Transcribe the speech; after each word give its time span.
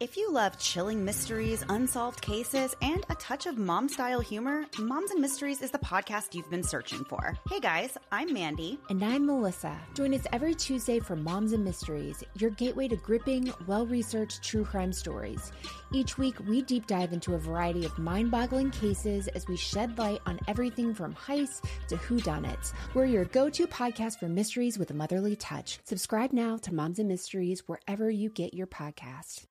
If 0.00 0.16
you 0.16 0.32
love 0.32 0.58
chilling 0.58 1.04
mysteries, 1.04 1.62
unsolved 1.68 2.22
cases, 2.22 2.74
and 2.80 3.04
a 3.10 3.14
touch 3.16 3.44
of 3.44 3.58
mom 3.58 3.86
style 3.86 4.20
humor, 4.20 4.64
Moms 4.78 5.10
and 5.10 5.20
Mysteries 5.20 5.60
is 5.60 5.72
the 5.72 5.78
podcast 5.78 6.34
you've 6.34 6.48
been 6.48 6.62
searching 6.62 7.04
for. 7.04 7.36
Hey 7.50 7.60
guys, 7.60 7.98
I'm 8.10 8.32
Mandy. 8.32 8.78
And 8.88 9.04
I'm 9.04 9.26
Melissa. 9.26 9.78
Join 9.92 10.14
us 10.14 10.26
every 10.32 10.54
Tuesday 10.54 11.00
for 11.00 11.16
Moms 11.16 11.52
and 11.52 11.62
Mysteries, 11.62 12.24
your 12.38 12.48
gateway 12.52 12.88
to 12.88 12.96
gripping, 12.96 13.52
well 13.66 13.84
researched 13.84 14.42
true 14.42 14.64
crime 14.64 14.94
stories. 14.94 15.52
Each 15.92 16.16
week, 16.16 16.36
we 16.48 16.62
deep 16.62 16.86
dive 16.86 17.12
into 17.12 17.34
a 17.34 17.38
variety 17.38 17.84
of 17.84 17.98
mind 17.98 18.30
boggling 18.30 18.70
cases 18.70 19.28
as 19.28 19.46
we 19.48 19.56
shed 19.58 19.98
light 19.98 20.22
on 20.24 20.40
everything 20.48 20.94
from 20.94 21.14
heists 21.14 21.60
to 21.88 21.96
whodunits. 21.96 22.72
We're 22.94 23.04
your 23.04 23.26
go 23.26 23.50
to 23.50 23.66
podcast 23.66 24.18
for 24.18 24.30
mysteries 24.30 24.78
with 24.78 24.90
a 24.92 24.94
motherly 24.94 25.36
touch. 25.36 25.78
Subscribe 25.84 26.32
now 26.32 26.56
to 26.56 26.72
Moms 26.72 26.98
and 26.98 27.08
Mysteries 27.08 27.68
wherever 27.68 28.08
you 28.08 28.30
get 28.30 28.54
your 28.54 28.66
podcast. 28.66 29.44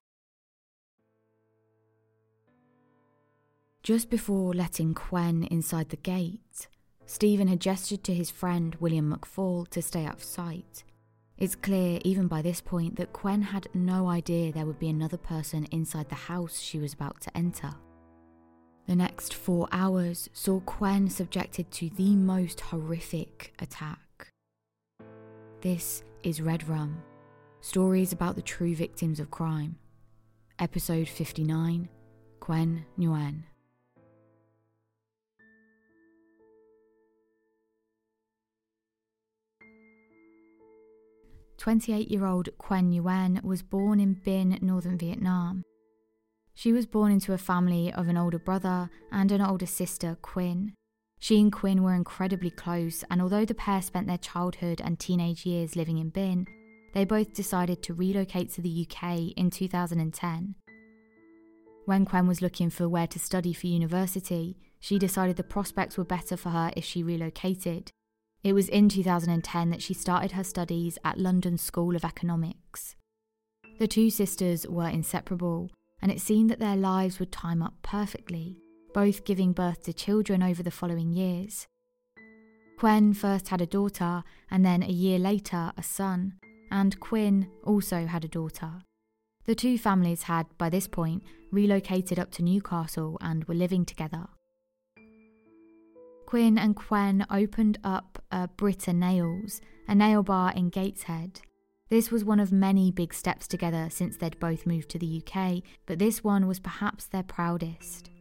Just 3.82 4.10
before 4.10 4.54
letting 4.54 4.94
Quyen 4.94 5.46
inside 5.46 5.90
the 5.90 5.98
gate, 5.98 6.68
Stephen 7.06 7.48
had 7.48 7.62
gestured 7.62 8.04
to 8.04 8.14
his 8.14 8.30
friend 8.30 8.76
William 8.80 9.14
McFall 9.14 9.68
to 9.70 9.82
stay 9.82 10.06
out 10.06 10.16
of 10.16 10.24
sight. 10.24 10.84
It's 11.38 11.56
clear, 11.56 12.00
even 12.04 12.28
by 12.28 12.42
this 12.42 12.60
point, 12.60 12.98
that 12.98 13.14
Quyen 13.14 13.42
had 13.42 13.70
no 13.74 14.10
idea 14.10 14.52
there 14.52 14.66
would 14.66 14.80
be 14.80 14.90
another 14.90 15.18
person 15.18 15.66
inside 15.72 16.10
the 16.10 16.16
house 16.16 16.60
she 16.60 16.78
was 16.78 16.94
about 16.94 17.22
to 17.22 17.38
enter. 17.38 17.74
The 18.86 18.96
next 18.98 19.34
four 19.34 19.70
hours 19.72 20.30
saw 20.34 20.60
Quyen 20.60 21.10
subjected 21.10 21.72
to 21.72 21.90
the 21.92 22.16
most 22.16 22.60
horrific 22.60 23.54
attack. 23.60 24.28
This 25.62 26.04
is 26.22 26.42
Red 26.42 26.68
Rum 26.68 27.02
Stories 27.62 28.12
about 28.12 28.36
the 28.36 28.42
True 28.42 28.76
Victims 28.76 29.22
of 29.22 29.32
Crime. 29.32 29.78
Episode 30.60 31.08
59 31.08 31.88
Quyen 32.42 32.86
Nguyen. 32.98 33.44
28 41.60 42.10
year 42.10 42.26
old 42.26 42.48
Quyen 42.58 42.90
Nguyen 42.90 43.44
was 43.44 43.62
born 43.62 44.00
in 44.00 44.16
Binh, 44.16 44.62
northern 44.62 44.98
Vietnam. 44.98 45.64
She 46.56 46.72
was 46.72 46.86
born 46.86 47.12
into 47.12 47.34
a 47.34 47.38
family 47.38 47.92
of 47.92 48.08
an 48.08 48.18
older 48.18 48.40
brother 48.40 48.90
and 49.12 49.30
an 49.30 49.42
older 49.42 49.66
sister, 49.66 50.18
Quinn. 50.22 50.74
She 51.20 51.38
and 51.40 51.52
Quinn 51.52 51.84
were 51.84 51.94
incredibly 51.94 52.50
close, 52.50 53.04
and 53.12 53.22
although 53.22 53.44
the 53.44 53.54
pair 53.54 53.82
spent 53.82 54.08
their 54.08 54.18
childhood 54.18 54.82
and 54.82 54.98
teenage 54.98 55.46
years 55.46 55.76
living 55.76 55.98
in 55.98 56.12
Binh, 56.12 56.48
they 56.94 57.04
both 57.04 57.34
decided 57.34 57.84
to 57.84 57.94
relocate 57.94 58.54
to 58.54 58.62
the 58.62 58.88
UK 58.88 59.34
in 59.36 59.52
2010. 59.52 60.56
When 61.84 62.06
Quyen 62.06 62.28
was 62.28 62.42
looking 62.42 62.70
for 62.70 62.88
where 62.88 63.08
to 63.08 63.20
study 63.20 63.52
for 63.52 63.68
university, 63.68 64.58
she 64.80 64.98
decided 64.98 65.36
the 65.36 65.44
prospects 65.44 65.98
were 65.98 66.06
better 66.06 66.38
for 66.38 66.52
her 66.52 66.72
if 66.78 66.86
she 66.86 67.04
relocated. 67.04 67.92
It 68.42 68.54
was 68.54 68.70
in 68.70 68.88
2010 68.88 69.70
that 69.70 69.82
she 69.82 69.94
started 69.94 70.32
her 70.32 70.44
studies 70.44 70.98
at 71.04 71.18
London 71.18 71.58
School 71.58 71.96
of 71.96 72.06
Economics. 72.06 72.96
The 73.80 73.88
two 73.88 74.10
sisters 74.10 74.66
were 74.66 74.88
inseparable, 74.88 75.70
and 76.02 76.12
it 76.12 76.22
seemed 76.22 76.50
that 76.50 76.60
their 76.60 76.78
lives 76.78 77.20
would 77.20 77.32
time 77.32 77.62
up 77.62 77.74
perfectly, 77.82 78.58
both 78.94 79.26
giving 79.26 79.52
birth 79.52 79.84
to 79.84 79.94
children 79.94 80.42
over 80.42 80.64
the 80.64 80.72
following 80.72 81.12
years. 81.12 81.68
Quyen 82.78 83.14
first 83.14 83.50
had 83.50 83.60
a 83.60 83.66
daughter, 83.66 84.24
and 84.50 84.66
then 84.66 84.84
a 84.84 84.88
year 84.88 85.20
later, 85.20 85.74
a 85.78 85.84
son, 85.84 86.36
and 86.72 86.98
Quinn 87.02 87.50
also 87.66 88.06
had 88.06 88.24
a 88.24 88.30
daughter. 88.30 88.84
The 89.46 89.56
two 89.56 89.78
families 89.78 90.24
had, 90.24 90.46
by 90.58 90.70
this 90.70 90.88
point, 90.88 91.24
relocated 91.52 92.18
up 92.18 92.32
to 92.32 92.44
Newcastle 92.44 93.18
and 93.20 93.44
were 93.46 93.56
living 93.56 93.84
together. 93.84 94.28
Quinn 96.30 96.60
and 96.60 96.76
Quyen 96.76 97.26
opened 97.32 97.80
up 97.84 98.22
a 98.32 98.48
Britta 98.48 98.94
Nails, 98.94 99.62
a 99.88 99.96
nail 99.96 100.22
bar 100.22 100.54
in 100.56 100.70
Gateshead. 100.70 101.42
This 101.90 102.12
was 102.12 102.24
one 102.24 102.40
of 102.40 102.52
many 102.52 102.92
big 102.92 103.16
steps 103.16 103.48
together 103.48 103.88
since 103.90 104.16
they'd 104.16 104.40
both 104.40 104.68
moved 104.68 104.90
to 104.90 105.00
the 105.00 105.24
UK, 105.24 105.64
but 105.88 105.98
this 105.98 106.24
one 106.24 106.46
was 106.46 106.60
perhaps 106.60 107.08
their 107.08 107.24
proudest. 107.24 108.12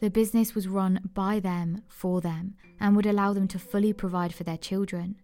The 0.00 0.08
business 0.08 0.54
was 0.54 0.68
run 0.68 1.00
by 1.12 1.38
them 1.38 1.82
for 1.86 2.22
them 2.22 2.54
and 2.80 2.96
would 2.96 3.04
allow 3.04 3.34
them 3.34 3.46
to 3.48 3.58
fully 3.58 3.92
provide 3.92 4.34
for 4.34 4.44
their 4.44 4.56
children. 4.56 5.16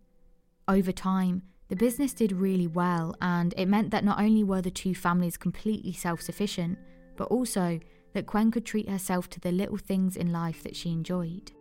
Over 0.69 0.93
time, 0.93 1.41
the 1.69 1.77
business 1.77 2.13
did 2.13 2.33
really 2.33 2.67
well, 2.67 3.17
and 3.23 3.55
it 3.57 3.65
meant 3.65 3.93
that 3.93 4.05
not 4.05 4.21
only 4.21 4.45
were 4.45 4.61
the 4.61 4.71
two 4.71 4.95
families 4.95 5.39
completely 5.39 5.95
self 5.95 6.21
sufficient, 6.21 6.79
but 7.17 7.29
also 7.29 7.81
that 8.17 8.25
Quyen 8.25 8.51
could 8.51 8.65
treat 8.65 8.89
herself 8.89 9.29
to 9.29 9.41
the 9.41 9.53
little 9.53 9.77
things 9.77 10.17
in 10.17 10.33
life 10.33 10.63
that 10.63 10.75
she 10.75 10.91
enjoyed. 10.91 11.53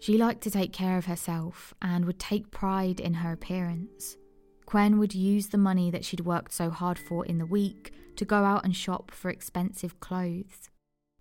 She 0.00 0.18
liked 0.18 0.42
to 0.42 0.50
take 0.50 0.70
care 0.70 0.98
of 0.98 1.06
herself 1.06 1.72
and 1.80 2.04
would 2.04 2.18
take 2.18 2.50
pride 2.50 3.00
in 3.00 3.14
her 3.14 3.32
appearance. 3.32 4.18
Quyen 4.66 4.98
would 4.98 5.14
use 5.14 5.48
the 5.48 5.56
money 5.56 5.90
that 5.90 6.04
she'd 6.04 6.20
worked 6.20 6.52
so 6.52 6.68
hard 6.68 6.98
for 6.98 7.24
in 7.24 7.38
the 7.38 7.46
week 7.46 7.94
to 8.16 8.26
go 8.26 8.44
out 8.44 8.66
and 8.66 8.76
shop 8.76 9.12
for 9.12 9.30
expensive 9.30 9.98
clothes. 10.00 10.68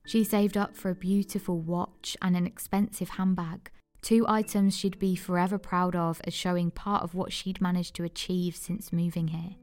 She 0.05 0.25
saved 0.25 0.57
up 0.57 0.75
for 0.75 0.89
a 0.89 0.95
beautiful 0.95 1.61
watch 1.61 2.17
and 2.21 2.35
an 2.35 2.45
expensive 2.45 3.11
handbag, 3.11 3.71
two 4.01 4.25
items 4.27 4.75
she'd 4.75 4.99
be 4.99 5.15
forever 5.15 5.57
proud 5.57 5.95
of 5.95 6.19
as 6.25 6.33
showing 6.33 6.71
part 6.71 7.03
of 7.03 7.15
what 7.15 7.31
she'd 7.31 7.61
managed 7.61 7.95
to 7.95 8.03
achieve 8.03 8.57
since 8.57 8.91
moving 8.91 9.29
here. 9.29 9.55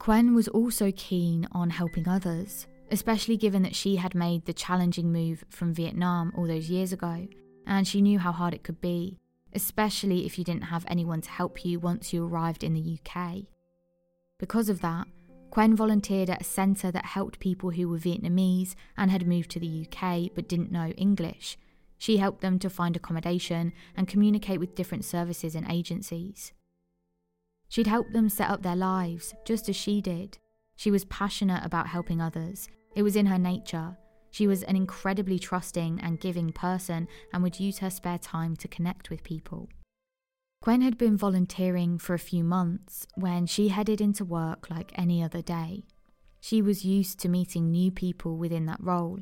Quyen 0.00 0.34
was 0.34 0.48
also 0.48 0.90
keen 0.96 1.46
on 1.52 1.70
helping 1.70 2.08
others 2.08 2.66
especially 2.90 3.36
given 3.36 3.62
that 3.62 3.74
she 3.74 3.96
had 3.96 4.14
made 4.14 4.44
the 4.44 4.52
challenging 4.52 5.12
move 5.12 5.44
from 5.48 5.74
Vietnam 5.74 6.32
all 6.36 6.46
those 6.46 6.70
years 6.70 6.92
ago, 6.92 7.28
and 7.66 7.86
she 7.86 8.00
knew 8.00 8.18
how 8.18 8.32
hard 8.32 8.54
it 8.54 8.62
could 8.62 8.80
be, 8.80 9.18
especially 9.52 10.26
if 10.26 10.38
you 10.38 10.44
didn't 10.44 10.62
have 10.62 10.84
anyone 10.88 11.20
to 11.20 11.30
help 11.30 11.64
you 11.64 11.78
once 11.78 12.12
you 12.12 12.24
arrived 12.26 12.64
in 12.64 12.74
the 12.74 12.98
UK. 12.98 13.44
Because 14.38 14.68
of 14.68 14.80
that, 14.80 15.06
Quyen 15.50 15.74
volunteered 15.74 16.30
at 16.30 16.42
a 16.42 16.44
centre 16.44 16.90
that 16.90 17.06
helped 17.06 17.40
people 17.40 17.70
who 17.70 17.88
were 17.88 17.98
Vietnamese 17.98 18.74
and 18.96 19.10
had 19.10 19.26
moved 19.26 19.50
to 19.50 19.60
the 19.60 19.86
UK 19.86 20.30
but 20.34 20.48
didn't 20.48 20.72
know 20.72 20.88
English. 20.90 21.58
She 21.96 22.18
helped 22.18 22.42
them 22.42 22.58
to 22.60 22.70
find 22.70 22.94
accommodation 22.96 23.72
and 23.96 24.06
communicate 24.06 24.60
with 24.60 24.74
different 24.74 25.04
services 25.04 25.54
and 25.54 25.70
agencies. 25.70 26.52
She'd 27.68 27.86
help 27.86 28.12
them 28.12 28.28
set 28.28 28.50
up 28.50 28.62
their 28.62 28.76
lives, 28.76 29.34
just 29.44 29.68
as 29.68 29.76
she 29.76 30.00
did. 30.00 30.38
She 30.78 30.92
was 30.92 31.04
passionate 31.06 31.66
about 31.66 31.88
helping 31.88 32.20
others, 32.20 32.68
it 32.94 33.02
was 33.02 33.16
in 33.16 33.26
her 33.26 33.36
nature. 33.36 33.98
She 34.30 34.46
was 34.46 34.62
an 34.62 34.76
incredibly 34.76 35.36
trusting 35.36 35.98
and 36.00 36.20
giving 36.20 36.52
person 36.52 37.08
and 37.32 37.42
would 37.42 37.58
use 37.58 37.78
her 37.78 37.90
spare 37.90 38.18
time 38.18 38.54
to 38.56 38.68
connect 38.68 39.10
with 39.10 39.24
people. 39.24 39.68
Quyen 40.62 40.82
had 40.82 40.96
been 40.96 41.16
volunteering 41.16 41.98
for 41.98 42.14
a 42.14 42.18
few 42.18 42.44
months 42.44 43.08
when 43.16 43.44
she 43.46 43.68
headed 43.68 44.00
into 44.00 44.24
work 44.24 44.70
like 44.70 44.92
any 44.94 45.20
other 45.20 45.42
day. 45.42 45.82
She 46.40 46.62
was 46.62 46.84
used 46.84 47.18
to 47.20 47.28
meeting 47.28 47.72
new 47.72 47.90
people 47.90 48.36
within 48.36 48.66
that 48.66 48.80
role, 48.80 49.18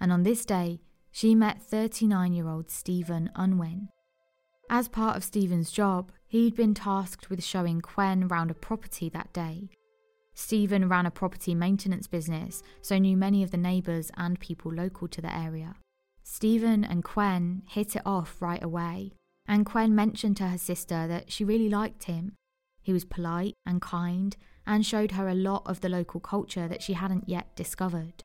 and 0.00 0.12
on 0.12 0.24
this 0.24 0.44
day, 0.44 0.80
she 1.12 1.36
met 1.36 1.62
39 1.62 2.32
year 2.32 2.48
old 2.48 2.68
Stephen 2.68 3.30
Unwin. 3.36 3.90
As 4.68 4.88
part 4.88 5.16
of 5.16 5.22
Stephen's 5.22 5.70
job, 5.70 6.10
he'd 6.26 6.56
been 6.56 6.74
tasked 6.74 7.30
with 7.30 7.44
showing 7.44 7.80
Quyen 7.80 8.26
round 8.26 8.50
a 8.50 8.54
property 8.54 9.08
that 9.10 9.32
day 9.32 9.70
Stephen 10.38 10.86
ran 10.86 11.06
a 11.06 11.10
property 11.10 11.54
maintenance 11.54 12.06
business, 12.06 12.62
so 12.82 12.98
knew 12.98 13.16
many 13.16 13.42
of 13.42 13.50
the 13.50 13.56
neighbours 13.56 14.10
and 14.18 14.38
people 14.38 14.70
local 14.70 15.08
to 15.08 15.22
the 15.22 15.34
area. 15.34 15.74
Stephen 16.22 16.84
and 16.84 17.02
Quyen 17.02 17.62
hit 17.66 17.96
it 17.96 18.02
off 18.04 18.36
right 18.40 18.62
away, 18.62 19.12
and 19.48 19.64
Quyen 19.64 19.94
mentioned 19.94 20.36
to 20.36 20.48
her 20.48 20.58
sister 20.58 21.08
that 21.08 21.32
she 21.32 21.42
really 21.42 21.70
liked 21.70 22.04
him. 22.04 22.32
He 22.82 22.92
was 22.92 23.06
polite 23.06 23.54
and 23.64 23.80
kind 23.80 24.36
and 24.66 24.84
showed 24.84 25.12
her 25.12 25.26
a 25.26 25.34
lot 25.34 25.62
of 25.64 25.80
the 25.80 25.88
local 25.88 26.20
culture 26.20 26.68
that 26.68 26.82
she 26.82 26.92
hadn't 26.92 27.30
yet 27.30 27.56
discovered. 27.56 28.22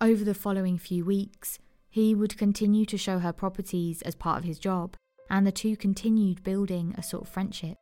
Over 0.00 0.24
the 0.24 0.34
following 0.34 0.76
few 0.76 1.04
weeks, 1.04 1.60
he 1.88 2.16
would 2.16 2.36
continue 2.36 2.84
to 2.84 2.98
show 2.98 3.20
her 3.20 3.32
properties 3.32 4.02
as 4.02 4.16
part 4.16 4.38
of 4.38 4.44
his 4.44 4.58
job, 4.58 4.96
and 5.30 5.46
the 5.46 5.52
two 5.52 5.76
continued 5.76 6.42
building 6.42 6.96
a 6.98 7.02
sort 7.02 7.22
of 7.22 7.28
friendship. 7.28 7.76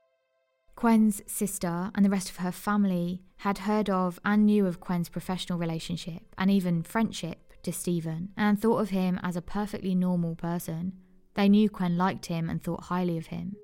Quyen's 0.76 1.22
sister 1.26 1.90
and 1.94 2.04
the 2.04 2.10
rest 2.10 2.28
of 2.28 2.36
her 2.36 2.52
family 2.52 3.22
had 3.38 3.58
heard 3.58 3.88
of 3.88 4.18
and 4.24 4.44
knew 4.44 4.66
of 4.66 4.80
Quyen's 4.80 5.08
professional 5.08 5.58
relationship 5.58 6.22
and 6.36 6.50
even 6.50 6.82
friendship 6.82 7.52
to 7.62 7.72
Stephen 7.72 8.30
and 8.36 8.60
thought 8.60 8.78
of 8.78 8.90
him 8.90 9.18
as 9.22 9.36
a 9.36 9.42
perfectly 9.42 9.94
normal 9.94 10.34
person. 10.34 10.92
They 11.34 11.48
knew 11.48 11.70
Quyen 11.70 11.96
liked 11.96 12.26
him 12.26 12.50
and 12.50 12.62
thought 12.62 12.84
highly 12.84 13.16
of 13.18 13.26
him. 13.26 13.56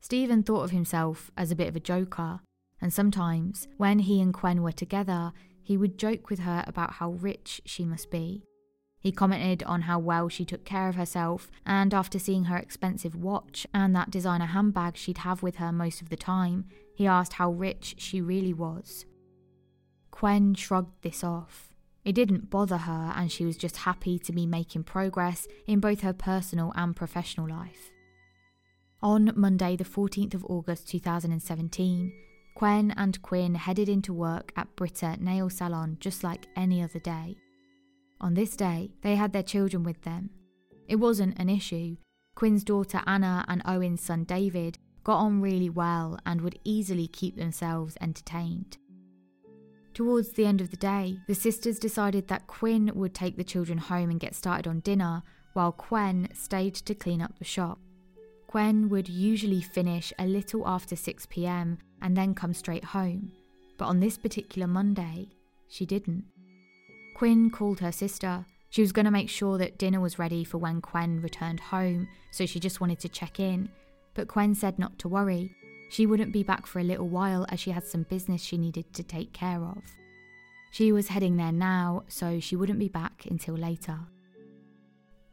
Stephen 0.00 0.42
thought 0.42 0.62
of 0.62 0.70
himself 0.70 1.30
as 1.36 1.50
a 1.50 1.56
bit 1.56 1.68
of 1.68 1.76
a 1.76 1.80
joker, 1.80 2.40
and 2.80 2.92
sometimes, 2.92 3.66
when 3.76 4.00
he 4.00 4.20
and 4.20 4.32
Quyen 4.32 4.62
were 4.62 4.72
together, 4.72 5.32
he 5.62 5.76
would 5.76 5.98
joke 5.98 6.30
with 6.30 6.40
her 6.40 6.64
about 6.66 6.94
how 6.94 7.10
rich 7.10 7.60
she 7.64 7.84
must 7.84 8.10
be. 8.10 8.44
He 9.06 9.12
commented 9.12 9.62
on 9.62 9.82
how 9.82 10.00
well 10.00 10.28
she 10.28 10.44
took 10.44 10.64
care 10.64 10.88
of 10.88 10.96
herself, 10.96 11.48
and 11.64 11.94
after 11.94 12.18
seeing 12.18 12.46
her 12.46 12.56
expensive 12.56 13.14
watch 13.14 13.64
and 13.72 13.94
that 13.94 14.10
designer 14.10 14.46
handbag 14.46 14.96
she'd 14.96 15.18
have 15.18 15.44
with 15.44 15.58
her 15.58 15.70
most 15.70 16.02
of 16.02 16.08
the 16.08 16.16
time, 16.16 16.64
he 16.92 17.06
asked 17.06 17.34
how 17.34 17.52
rich 17.52 17.94
she 17.98 18.20
really 18.20 18.52
was. 18.52 19.06
Quyen 20.10 20.54
shrugged 20.54 21.02
this 21.02 21.22
off. 21.22 21.72
It 22.04 22.16
didn't 22.16 22.50
bother 22.50 22.78
her, 22.78 23.12
and 23.14 23.30
she 23.30 23.44
was 23.44 23.56
just 23.56 23.76
happy 23.76 24.18
to 24.18 24.32
be 24.32 24.44
making 24.44 24.82
progress 24.82 25.46
in 25.68 25.78
both 25.78 26.00
her 26.00 26.12
personal 26.12 26.72
and 26.74 26.96
professional 26.96 27.48
life. 27.48 27.92
On 29.04 29.30
Monday, 29.36 29.76
the 29.76 29.84
14th 29.84 30.34
of 30.34 30.44
August 30.46 30.88
2017, 30.88 32.12
Quyen 32.56 32.92
and 32.96 33.22
Quinn 33.22 33.54
headed 33.54 33.88
into 33.88 34.12
work 34.12 34.52
at 34.56 34.74
Britta 34.74 35.16
Nail 35.22 35.48
Salon 35.48 35.96
just 36.00 36.24
like 36.24 36.48
any 36.56 36.82
other 36.82 36.98
day. 36.98 37.36
On 38.20 38.34
this 38.34 38.56
day, 38.56 38.90
they 39.02 39.16
had 39.16 39.32
their 39.32 39.42
children 39.42 39.82
with 39.82 40.02
them. 40.02 40.30
It 40.88 40.96
wasn't 40.96 41.38
an 41.38 41.48
issue. 41.48 41.96
Quinn's 42.34 42.64
daughter 42.64 43.02
Anna 43.06 43.44
and 43.48 43.62
Quyen's 43.64 44.00
son 44.00 44.24
David 44.24 44.78
got 45.04 45.18
on 45.18 45.40
really 45.40 45.70
well 45.70 46.18
and 46.26 46.40
would 46.40 46.58
easily 46.64 47.06
keep 47.06 47.36
themselves 47.36 47.96
entertained. 48.00 48.78
Towards 49.94 50.32
the 50.32 50.44
end 50.44 50.60
of 50.60 50.70
the 50.70 50.76
day, 50.76 51.18
the 51.26 51.34
sisters 51.34 51.78
decided 51.78 52.28
that 52.28 52.46
Quinn 52.46 52.90
would 52.94 53.14
take 53.14 53.36
the 53.36 53.44
children 53.44 53.78
home 53.78 54.10
and 54.10 54.20
get 54.20 54.34
started 54.34 54.66
on 54.66 54.80
dinner, 54.80 55.22
while 55.54 55.72
Quyen 55.72 56.28
stayed 56.34 56.74
to 56.74 56.94
clean 56.94 57.22
up 57.22 57.38
the 57.38 57.44
shop. 57.44 57.78
Quyen 58.46 58.90
would 58.90 59.08
usually 59.08 59.62
finish 59.62 60.12
a 60.18 60.26
little 60.26 60.66
after 60.68 60.96
6 60.96 61.26
pm 61.26 61.78
and 62.02 62.14
then 62.14 62.34
come 62.34 62.52
straight 62.52 62.84
home, 62.84 63.32
but 63.78 63.86
on 63.86 64.00
this 64.00 64.18
particular 64.18 64.66
Monday, 64.66 65.28
she 65.68 65.86
didn't. 65.86 66.24
Quinn 67.16 67.48
called 67.48 67.80
her 67.80 67.92
sister. 67.92 68.44
She 68.68 68.82
was 68.82 68.92
going 68.92 69.06
to 69.06 69.10
make 69.10 69.30
sure 69.30 69.56
that 69.56 69.78
dinner 69.78 70.02
was 70.02 70.18
ready 70.18 70.44
for 70.44 70.58
when 70.58 70.82
Quyen 70.82 71.22
returned 71.22 71.60
home, 71.60 72.08
so 72.30 72.44
she 72.44 72.60
just 72.60 72.78
wanted 72.78 72.98
to 73.00 73.08
check 73.08 73.40
in. 73.40 73.70
But 74.12 74.28
Quyen 74.28 74.54
said 74.54 74.78
not 74.78 74.98
to 74.98 75.08
worry, 75.08 75.56
she 75.88 76.04
wouldn't 76.04 76.30
be 76.30 76.42
back 76.42 76.66
for 76.66 76.78
a 76.78 76.84
little 76.84 77.08
while 77.08 77.46
as 77.48 77.58
she 77.58 77.70
had 77.70 77.84
some 77.84 78.02
business 78.02 78.42
she 78.42 78.58
needed 78.58 78.92
to 78.92 79.02
take 79.02 79.32
care 79.32 79.62
of. 79.62 79.82
She 80.72 80.92
was 80.92 81.08
heading 81.08 81.38
there 81.38 81.52
now, 81.52 82.02
so 82.06 82.38
she 82.38 82.54
wouldn't 82.54 82.78
be 82.78 82.90
back 82.90 83.24
until 83.30 83.54
later. 83.54 83.98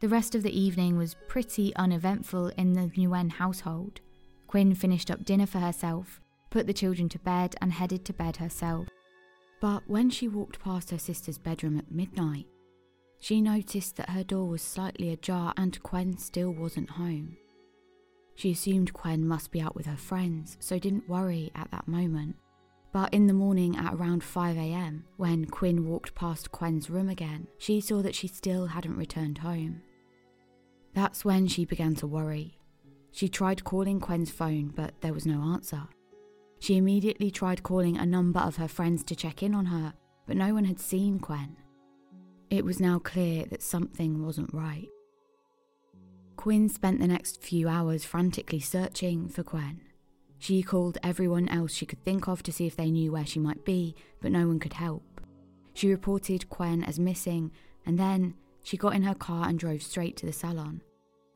The 0.00 0.08
rest 0.08 0.34
of 0.34 0.42
the 0.42 0.58
evening 0.58 0.96
was 0.96 1.16
pretty 1.28 1.76
uneventful 1.76 2.46
in 2.56 2.72
the 2.72 2.88
Nguyen 2.88 3.32
household. 3.32 4.00
Quinn 4.46 4.74
finished 4.74 5.10
up 5.10 5.26
dinner 5.26 5.44
for 5.44 5.58
herself, 5.58 6.22
put 6.48 6.66
the 6.66 6.72
children 6.72 7.10
to 7.10 7.18
bed, 7.18 7.56
and 7.60 7.74
headed 7.74 8.06
to 8.06 8.14
bed 8.14 8.38
herself. 8.38 8.88
But 9.64 9.84
when 9.86 10.10
she 10.10 10.28
walked 10.28 10.60
past 10.60 10.90
her 10.90 10.98
sister's 10.98 11.38
bedroom 11.38 11.78
at 11.78 11.90
midnight, 11.90 12.46
she 13.18 13.40
noticed 13.40 13.96
that 13.96 14.10
her 14.10 14.22
door 14.22 14.46
was 14.46 14.60
slightly 14.60 15.10
ajar 15.10 15.54
and 15.56 15.82
Quyen 15.82 16.18
still 16.18 16.50
wasn't 16.50 16.90
home. 16.90 17.38
She 18.34 18.50
assumed 18.50 18.92
Quyen 18.92 19.26
must 19.26 19.50
be 19.50 19.62
out 19.62 19.74
with 19.74 19.86
her 19.86 19.96
friends, 19.96 20.58
so 20.60 20.78
didn't 20.78 21.08
worry 21.08 21.50
at 21.54 21.70
that 21.70 21.88
moment. 21.88 22.36
But 22.92 23.14
in 23.14 23.26
the 23.26 23.32
morning 23.32 23.74
at 23.74 23.94
around 23.94 24.20
5am, 24.20 25.04
when 25.16 25.46
Quinn 25.46 25.88
walked 25.88 26.14
past 26.14 26.52
Quyen's 26.52 26.90
room 26.90 27.08
again, 27.08 27.46
she 27.56 27.80
saw 27.80 28.02
that 28.02 28.14
she 28.14 28.28
still 28.28 28.66
hadn't 28.66 28.98
returned 28.98 29.38
home. 29.38 29.80
That's 30.92 31.24
when 31.24 31.46
she 31.46 31.64
began 31.64 31.94
to 31.94 32.06
worry. 32.06 32.58
She 33.12 33.30
tried 33.30 33.64
calling 33.64 33.98
Quyen's 33.98 34.30
phone, 34.30 34.74
but 34.76 34.92
there 35.00 35.14
was 35.14 35.24
no 35.24 35.40
answer. 35.40 35.88
She 36.64 36.78
immediately 36.78 37.30
tried 37.30 37.62
calling 37.62 37.98
a 37.98 38.06
number 38.06 38.40
of 38.40 38.56
her 38.56 38.68
friends 38.68 39.04
to 39.04 39.14
check 39.14 39.42
in 39.42 39.54
on 39.54 39.66
her, 39.66 39.92
but 40.26 40.38
no 40.38 40.54
one 40.54 40.64
had 40.64 40.80
seen 40.80 41.18
Quyen. 41.18 41.58
It 42.48 42.64
was 42.64 42.80
now 42.80 42.98
clear 42.98 43.44
that 43.50 43.62
something 43.62 44.24
wasn't 44.24 44.54
right. 44.54 44.88
Quinn 46.36 46.70
spent 46.70 47.00
the 47.00 47.06
next 47.06 47.42
few 47.42 47.68
hours 47.68 48.06
frantically 48.06 48.60
searching 48.60 49.28
for 49.28 49.42
Quyen. 49.42 49.82
She 50.38 50.62
called 50.62 50.96
everyone 51.02 51.50
else 51.50 51.74
she 51.74 51.84
could 51.84 52.02
think 52.02 52.28
of 52.28 52.42
to 52.44 52.52
see 52.52 52.66
if 52.66 52.76
they 52.76 52.90
knew 52.90 53.12
where 53.12 53.26
she 53.26 53.38
might 53.38 53.66
be, 53.66 53.94
but 54.22 54.32
no 54.32 54.46
one 54.46 54.58
could 54.58 54.72
help. 54.72 55.20
She 55.74 55.90
reported 55.90 56.48
Quyen 56.48 56.82
as 56.82 56.98
missing, 56.98 57.52
and 57.84 57.98
then 57.98 58.36
she 58.62 58.78
got 58.78 58.94
in 58.94 59.02
her 59.02 59.14
car 59.14 59.50
and 59.50 59.58
drove 59.58 59.82
straight 59.82 60.16
to 60.16 60.24
the 60.24 60.32
salon. 60.32 60.80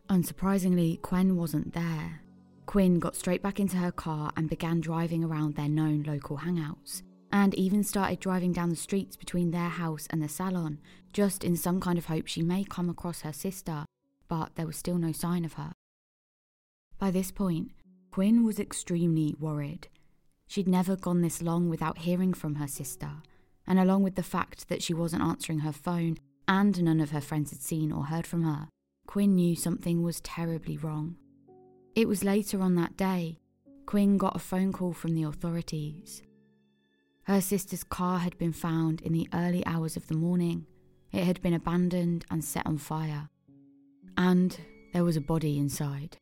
Unsurprisingly, 0.09 1.03
Quyen 1.03 1.37
wasn't 1.37 1.75
there. 1.75 2.23
Quinn 2.69 3.01
got 3.01 3.17
straight 3.17 3.43
back 3.43 3.59
into 3.59 3.79
her 3.79 3.91
car 3.91 4.31
and 4.37 4.49
began 4.49 4.81
driving 4.81 5.25
around 5.25 5.57
their 5.57 5.69
known 5.69 6.05
local 6.05 6.37
hangouts, 6.37 7.03
and 7.33 7.55
even 7.55 7.83
started 7.83 8.21
driving 8.21 8.53
down 8.53 8.69
the 8.69 8.77
streets 8.77 9.17
between 9.17 9.51
their 9.51 9.71
house 9.71 10.07
and 10.11 10.23
the 10.23 10.29
salon, 10.29 10.79
just 11.13 11.43
in 11.43 11.57
some 11.57 11.81
kind 11.81 11.99
of 11.99 12.05
hope 12.05 12.27
she 12.27 12.43
may 12.43 12.63
come 12.63 12.89
across 12.89 13.23
her 13.23 13.33
sister 13.33 13.85
but 14.29 14.55
there 14.55 14.67
was 14.67 14.77
still 14.77 14.99
no 14.99 15.13
sign 15.13 15.45
of 15.45 15.55
her. 15.55 15.73
By 16.99 17.11
this 17.11 17.31
point, 17.31 17.71
Quinn 18.11 18.45
was 18.45 18.61
extremely 18.61 19.35
worried. 19.39 19.89
She'd 20.47 20.69
never 20.69 20.97
gone 20.97 21.23
this 21.23 21.43
long 21.43 21.69
without 21.69 21.99
hearing 21.99 22.35
from 22.35 22.57
her 22.57 22.69
sister, 22.69 23.23
and 23.67 23.79
along 23.79 24.03
with 24.03 24.15
the 24.15 24.23
fact 24.23 24.69
that 24.69 24.83
she 24.83 24.95
wasn't 24.95 25.23
answering 25.23 25.61
her 25.61 25.73
phone 25.73 26.19
and 26.47 26.83
none 26.83 27.01
of 27.01 27.11
her 27.11 27.21
friends 27.21 27.51
had 27.51 27.61
seen 27.61 27.93
or 27.93 28.07
heard 28.07 28.27
from 28.27 28.45
her, 28.45 28.69
Quinn 29.07 29.35
knew 29.35 29.55
something 29.57 30.03
was 30.03 30.21
terribly 30.21 30.77
wrong. 30.77 31.17
It 31.99 32.07
was 32.07 32.23
later 32.23 32.63
on 32.63 32.77
that 32.77 32.97
day, 32.97 33.41
Quinn 33.85 34.19
got 34.19 34.37
a 34.37 34.39
phone 34.39 34.73
call 34.73 34.93
from 34.93 35.17
the 35.17 35.25
authorities. 35.25 36.23
Her 37.25 37.41
sister's 37.41 37.83
car 37.83 38.21
had 38.21 38.39
been 38.39 38.53
found 38.53 39.01
in 39.01 39.13
the 39.13 39.29
early 39.35 39.67
hours 39.67 39.97
of 39.97 40.07
the 40.07 40.15
morning. 40.15 40.65
It 41.11 41.25
had 41.25 41.43
been 41.43 41.55
abandoned 41.55 42.25
and 42.31 42.45
set 42.45 42.65
on 42.67 42.79
fire 42.79 43.31
and 44.17 44.57
there 44.93 45.03
was 45.03 45.17
a 45.17 45.21
body 45.21 45.59
inside. 45.59 46.19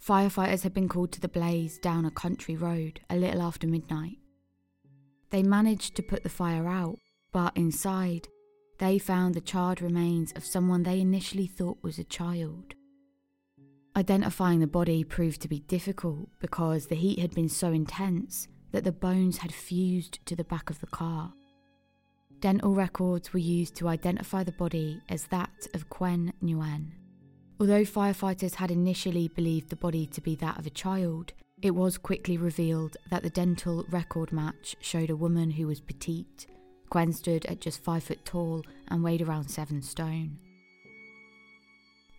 Firefighters 0.00 0.62
had 0.62 0.72
been 0.72 0.88
called 0.88 1.10
to 1.10 1.20
the 1.20 1.26
blaze 1.26 1.76
down 1.78 2.04
a 2.04 2.10
country 2.12 2.54
road 2.54 3.00
a 3.10 3.16
little 3.16 3.42
after 3.42 3.66
midnight. 3.66 4.18
They 5.30 5.42
managed 5.42 5.96
to 5.96 6.04
put 6.04 6.22
the 6.22 6.28
fire 6.28 6.68
out, 6.68 7.00
but 7.32 7.56
inside, 7.56 8.28
they 8.78 9.00
found 9.00 9.34
the 9.34 9.40
charred 9.40 9.82
remains 9.82 10.30
of 10.36 10.44
someone 10.44 10.84
they 10.84 11.00
initially 11.00 11.48
thought 11.48 11.82
was 11.82 11.98
a 11.98 12.04
child. 12.04 12.76
Identifying 13.94 14.60
the 14.60 14.66
body 14.66 15.04
proved 15.04 15.42
to 15.42 15.48
be 15.48 15.60
difficult 15.60 16.28
because 16.40 16.86
the 16.86 16.94
heat 16.94 17.18
had 17.18 17.34
been 17.34 17.50
so 17.50 17.72
intense 17.72 18.48
that 18.70 18.84
the 18.84 18.92
bones 18.92 19.38
had 19.38 19.52
fused 19.52 20.24
to 20.24 20.34
the 20.34 20.44
back 20.44 20.70
of 20.70 20.80
the 20.80 20.86
car. 20.86 21.34
Dental 22.40 22.74
records 22.74 23.34
were 23.34 23.38
used 23.38 23.74
to 23.76 23.88
identify 23.88 24.42
the 24.44 24.52
body 24.52 25.00
as 25.10 25.26
that 25.26 25.66
of 25.74 25.90
Quyen 25.90 26.32
Nguyen. 26.42 26.92
Although 27.60 27.82
firefighters 27.82 28.54
had 28.54 28.70
initially 28.70 29.28
believed 29.28 29.68
the 29.68 29.76
body 29.76 30.06
to 30.06 30.22
be 30.22 30.36
that 30.36 30.58
of 30.58 30.66
a 30.66 30.70
child, 30.70 31.34
it 31.60 31.72
was 31.72 31.98
quickly 31.98 32.38
revealed 32.38 32.96
that 33.10 33.22
the 33.22 33.30
dental 33.30 33.84
record 33.90 34.32
match 34.32 34.74
showed 34.80 35.10
a 35.10 35.16
woman 35.16 35.50
who 35.50 35.66
was 35.66 35.80
petite. 35.80 36.46
Quyen 36.88 37.12
stood 37.12 37.44
at 37.46 37.60
just 37.60 37.84
five 37.84 38.04
foot 38.04 38.24
tall 38.24 38.64
and 38.88 39.04
weighed 39.04 39.22
around 39.22 39.50
seven 39.50 39.82
stone. 39.82 40.38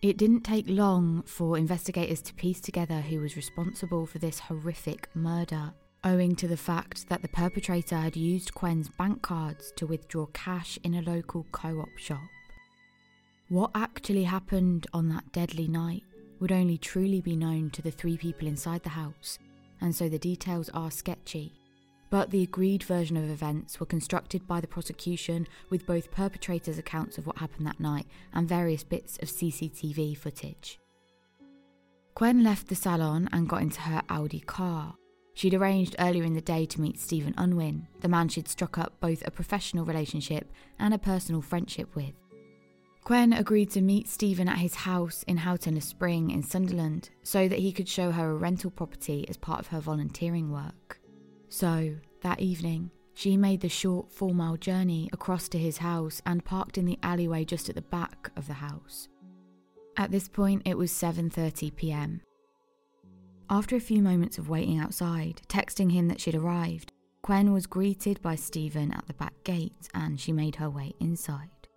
It 0.04 0.18
didn't 0.18 0.42
take 0.42 0.66
long 0.68 1.22
for 1.22 1.56
investigators 1.56 2.20
to 2.20 2.34
piece 2.34 2.60
together 2.60 3.00
who 3.00 3.20
was 3.20 3.36
responsible 3.36 4.04
for 4.04 4.18
this 4.18 4.38
horrific 4.38 5.08
murder 5.14 5.72
owing 6.04 6.36
to 6.36 6.46
the 6.46 6.58
fact 6.58 7.08
that 7.08 7.22
the 7.22 7.28
perpetrator 7.28 7.96
had 7.96 8.14
used 8.14 8.52
Quyen's 8.52 8.90
bank 8.90 9.22
cards 9.22 9.72
to 9.76 9.86
withdraw 9.86 10.26
cash 10.34 10.78
in 10.84 10.96
a 10.96 11.00
local 11.00 11.46
co 11.52 11.80
op 11.80 11.96
shop. 11.96 12.20
What 13.48 13.70
actually 13.74 14.24
happened 14.24 14.86
on 14.92 15.08
that 15.08 15.32
deadly 15.32 15.68
night 15.68 16.02
would 16.38 16.52
only 16.52 16.76
truly 16.76 17.22
be 17.22 17.34
known 17.34 17.70
to 17.70 17.80
the 17.80 17.90
three 17.90 18.18
people 18.18 18.46
inside 18.46 18.82
the 18.82 18.90
house, 18.90 19.38
and 19.80 19.96
so 19.96 20.10
the 20.10 20.18
details 20.18 20.68
are 20.74 20.90
sketchy. 20.90 21.54
But 22.10 22.30
the 22.30 22.42
agreed 22.42 22.82
version 22.82 23.16
of 23.16 23.28
events 23.28 23.80
were 23.80 23.86
constructed 23.86 24.46
by 24.46 24.60
the 24.60 24.66
prosecution 24.66 25.46
with 25.70 25.86
both 25.86 26.10
perpetrators' 26.10 26.78
accounts 26.78 27.18
of 27.18 27.26
what 27.26 27.38
happened 27.38 27.66
that 27.66 27.80
night 27.80 28.06
and 28.32 28.48
various 28.48 28.84
bits 28.84 29.18
of 29.18 29.28
CCTV 29.28 30.16
footage. 30.16 30.78
Quyen 32.14 32.44
left 32.44 32.68
the 32.68 32.74
salon 32.76 33.28
and 33.32 33.48
got 33.48 33.62
into 33.62 33.80
her 33.80 34.02
Audi 34.08 34.40
car, 34.40 34.94
She'd 35.34 35.54
arranged 35.54 35.96
earlier 35.98 36.22
in 36.22 36.34
the 36.34 36.40
day 36.40 36.64
to 36.64 36.80
meet 36.80 36.98
Stephen 36.98 37.34
Unwin, 37.36 37.88
the 38.00 38.08
man 38.08 38.28
she'd 38.28 38.48
struck 38.48 38.78
up 38.78 38.94
both 39.00 39.26
a 39.26 39.32
professional 39.32 39.84
relationship 39.84 40.50
and 40.78 40.94
a 40.94 40.98
personal 40.98 41.42
friendship 41.42 41.94
with. 41.96 42.14
Quyen 43.02 43.32
agreed 43.32 43.70
to 43.70 43.82
meet 43.82 44.08
Stephen 44.08 44.48
at 44.48 44.58
his 44.58 44.76
house 44.76 45.24
in 45.24 45.38
Houghton 45.38 45.78
Spring 45.80 46.30
in 46.30 46.42
Sunderland 46.42 47.10
so 47.24 47.48
that 47.48 47.58
he 47.58 47.72
could 47.72 47.88
show 47.88 48.12
her 48.12 48.30
a 48.30 48.36
rental 48.36 48.70
property 48.70 49.26
as 49.28 49.36
part 49.36 49.60
of 49.60 49.66
her 49.66 49.80
volunteering 49.80 50.52
work. 50.52 51.00
So, 51.54 51.94
that 52.22 52.40
evening, 52.40 52.90
she 53.14 53.36
made 53.36 53.60
the 53.60 53.68
short 53.68 54.10
four 54.10 54.34
mile 54.34 54.56
journey 54.56 55.08
across 55.12 55.48
to 55.50 55.56
his 55.56 55.78
house 55.78 56.20
and 56.26 56.44
parked 56.44 56.78
in 56.78 56.84
the 56.84 56.98
alleyway 57.00 57.44
just 57.44 57.68
at 57.68 57.76
the 57.76 57.80
back 57.80 58.32
of 58.34 58.48
the 58.48 58.54
house. 58.54 59.06
At 59.96 60.10
this 60.10 60.26
point, 60.26 60.62
it 60.64 60.76
was 60.76 60.90
7:30 60.90 61.76
p.m. 61.76 62.22
After 63.48 63.76
a 63.76 63.88
few 63.88 64.02
moments 64.02 64.36
of 64.36 64.48
waiting 64.48 64.80
outside, 64.80 65.42
texting 65.46 65.92
him 65.92 66.08
that 66.08 66.20
she'd 66.20 66.34
arrived, 66.34 66.90
Quyen 67.22 67.52
was 67.52 67.68
greeted 67.68 68.20
by 68.20 68.34
Stephen 68.34 68.90
at 68.90 69.06
the 69.06 69.14
back 69.14 69.34
gate 69.44 69.88
and 69.94 70.18
she 70.18 70.32
made 70.32 70.56
her 70.56 70.68
way 70.68 70.92
inside. 70.98 71.68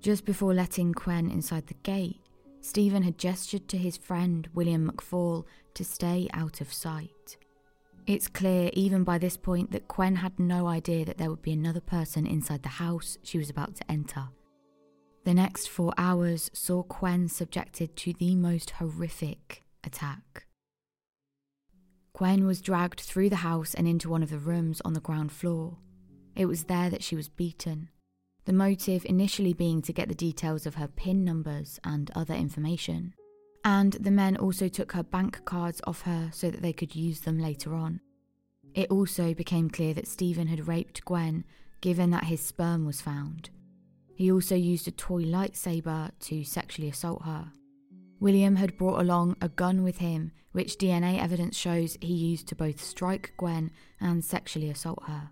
Just 0.00 0.24
before 0.24 0.54
letting 0.54 0.94
Quyen 0.94 1.30
inside 1.30 1.66
the 1.66 1.82
gate, 1.82 2.22
Stephen 2.62 3.02
had 3.02 3.18
gestured 3.18 3.68
to 3.68 3.76
his 3.76 3.98
friend 3.98 4.48
William 4.54 4.90
McFall 4.90 5.44
to 5.74 5.84
stay 5.84 6.30
out 6.32 6.62
of 6.62 6.72
sight. 6.72 7.36
It's 8.06 8.28
clear, 8.28 8.70
even 8.72 9.02
by 9.02 9.18
this 9.18 9.36
point, 9.36 9.72
that 9.72 9.88
Quyen 9.88 10.16
had 10.16 10.38
no 10.38 10.68
idea 10.68 11.04
that 11.04 11.18
there 11.18 11.28
would 11.28 11.42
be 11.42 11.52
another 11.52 11.80
person 11.80 12.24
inside 12.24 12.62
the 12.62 12.68
house 12.68 13.18
she 13.24 13.36
was 13.36 13.50
about 13.50 13.74
to 13.76 13.90
enter. 13.90 14.28
The 15.24 15.34
next 15.34 15.68
four 15.68 15.92
hours 15.98 16.48
saw 16.52 16.84
Quyen 16.84 17.26
subjected 17.26 17.96
to 17.96 18.12
the 18.12 18.36
most 18.36 18.70
horrific 18.70 19.64
attack. 19.82 20.46
Quyen 22.12 22.46
was 22.46 22.60
dragged 22.60 23.00
through 23.00 23.28
the 23.28 23.36
house 23.36 23.74
and 23.74 23.88
into 23.88 24.08
one 24.08 24.22
of 24.22 24.30
the 24.30 24.38
rooms 24.38 24.80
on 24.84 24.92
the 24.92 25.00
ground 25.00 25.32
floor. 25.32 25.78
It 26.36 26.46
was 26.46 26.64
there 26.64 26.88
that 26.90 27.02
she 27.02 27.16
was 27.16 27.28
beaten, 27.28 27.88
the 28.44 28.52
motive 28.52 29.04
initially 29.04 29.52
being 29.52 29.82
to 29.82 29.92
get 29.92 30.08
the 30.08 30.14
details 30.14 30.64
of 30.64 30.76
her 30.76 30.86
PIN 30.86 31.24
numbers 31.24 31.80
and 31.82 32.12
other 32.14 32.34
information. 32.34 33.14
And 33.66 33.94
the 33.94 34.12
men 34.12 34.36
also 34.36 34.68
took 34.68 34.92
her 34.92 35.02
bank 35.02 35.44
cards 35.44 35.80
off 35.88 36.02
her 36.02 36.30
so 36.32 36.52
that 36.52 36.62
they 36.62 36.72
could 36.72 36.94
use 36.94 37.22
them 37.22 37.36
later 37.36 37.74
on. 37.74 38.00
It 38.74 38.92
also 38.92 39.34
became 39.34 39.70
clear 39.70 39.92
that 39.94 40.06
Stephen 40.06 40.46
had 40.46 40.68
raped 40.68 41.04
Quyen, 41.04 41.42
given 41.80 42.10
that 42.10 42.24
his 42.24 42.40
sperm 42.40 42.86
was 42.86 43.00
found. 43.00 43.50
He 44.14 44.30
also 44.30 44.54
used 44.54 44.86
a 44.86 44.92
toy 44.92 45.24
lightsaber 45.24 46.12
to 46.20 46.44
sexually 46.44 46.88
assault 46.88 47.22
her. 47.24 47.50
William 48.20 48.54
had 48.54 48.78
brought 48.78 49.00
along 49.00 49.36
a 49.40 49.48
gun 49.48 49.82
with 49.82 49.98
him, 49.98 50.30
which 50.52 50.78
DNA 50.78 51.20
evidence 51.20 51.56
shows 51.56 51.98
he 52.00 52.14
used 52.14 52.46
to 52.46 52.54
both 52.54 52.80
strike 52.80 53.32
Quyen 53.36 53.72
and 54.00 54.24
sexually 54.24 54.70
assault 54.70 55.02
her. 55.08 55.30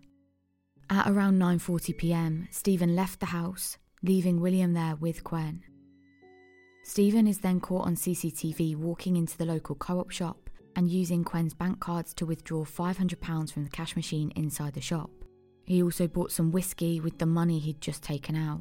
At 0.91 1.09
around 1.09 1.39
9:40 1.39 1.97
p.m., 1.97 2.49
Stephen 2.51 2.97
left 2.97 3.21
the 3.21 3.27
house, 3.27 3.79
leaving 4.03 4.41
William 4.41 4.73
there 4.73 4.97
with 4.97 5.23
Quyen. 5.23 5.63
Stephen 6.87 7.27
is 7.27 7.39
then 7.39 7.61
caught 7.61 7.87
on 7.87 7.97
CCTV 7.97 8.77
walking 8.77 9.17
into 9.17 9.39
the 9.39 9.47
local 9.47 9.75
co-op 9.75 10.11
shop 10.11 10.51
and 10.77 10.91
using 10.91 11.25
Quyen's 11.25 11.55
bank 11.55 11.81
cards 11.81 12.13
to 12.13 12.27
withdraw 12.27 12.63
£500 12.63 13.51
from 13.51 13.65
the 13.65 13.71
cash 13.71 13.97
machine 13.97 14.31
inside 14.37 14.75
the 14.75 14.83
shop. 14.83 15.11
He 15.65 15.83
also 15.83 16.07
bought 16.07 16.31
some 16.31 16.53
whiskey 16.53 17.01
with 17.01 17.17
the 17.17 17.25
money 17.25 17.59
he'd 17.59 17.81
just 17.81 18.03
taken 18.03 18.37
out. 18.37 18.61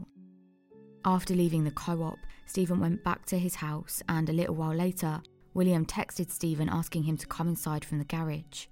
After 1.04 1.36
leaving 1.36 1.66
the 1.66 1.72
co-op, 1.72 2.18
Stephen 2.46 2.80
went 2.80 3.04
back 3.04 3.26
to 3.26 3.38
his 3.38 3.56
house 3.56 4.02
and 4.08 4.30
a 4.30 4.34
little 4.34 4.56
while 4.56 4.74
later, 4.74 5.22
William 5.54 5.86
texted 5.86 6.32
Stephen 6.32 6.70
asking 6.70 7.04
him 7.04 7.18
to 7.18 7.28
come 7.28 7.50
inside 7.50 7.84
from 7.84 8.00
the 8.00 8.06
garage. 8.06 8.68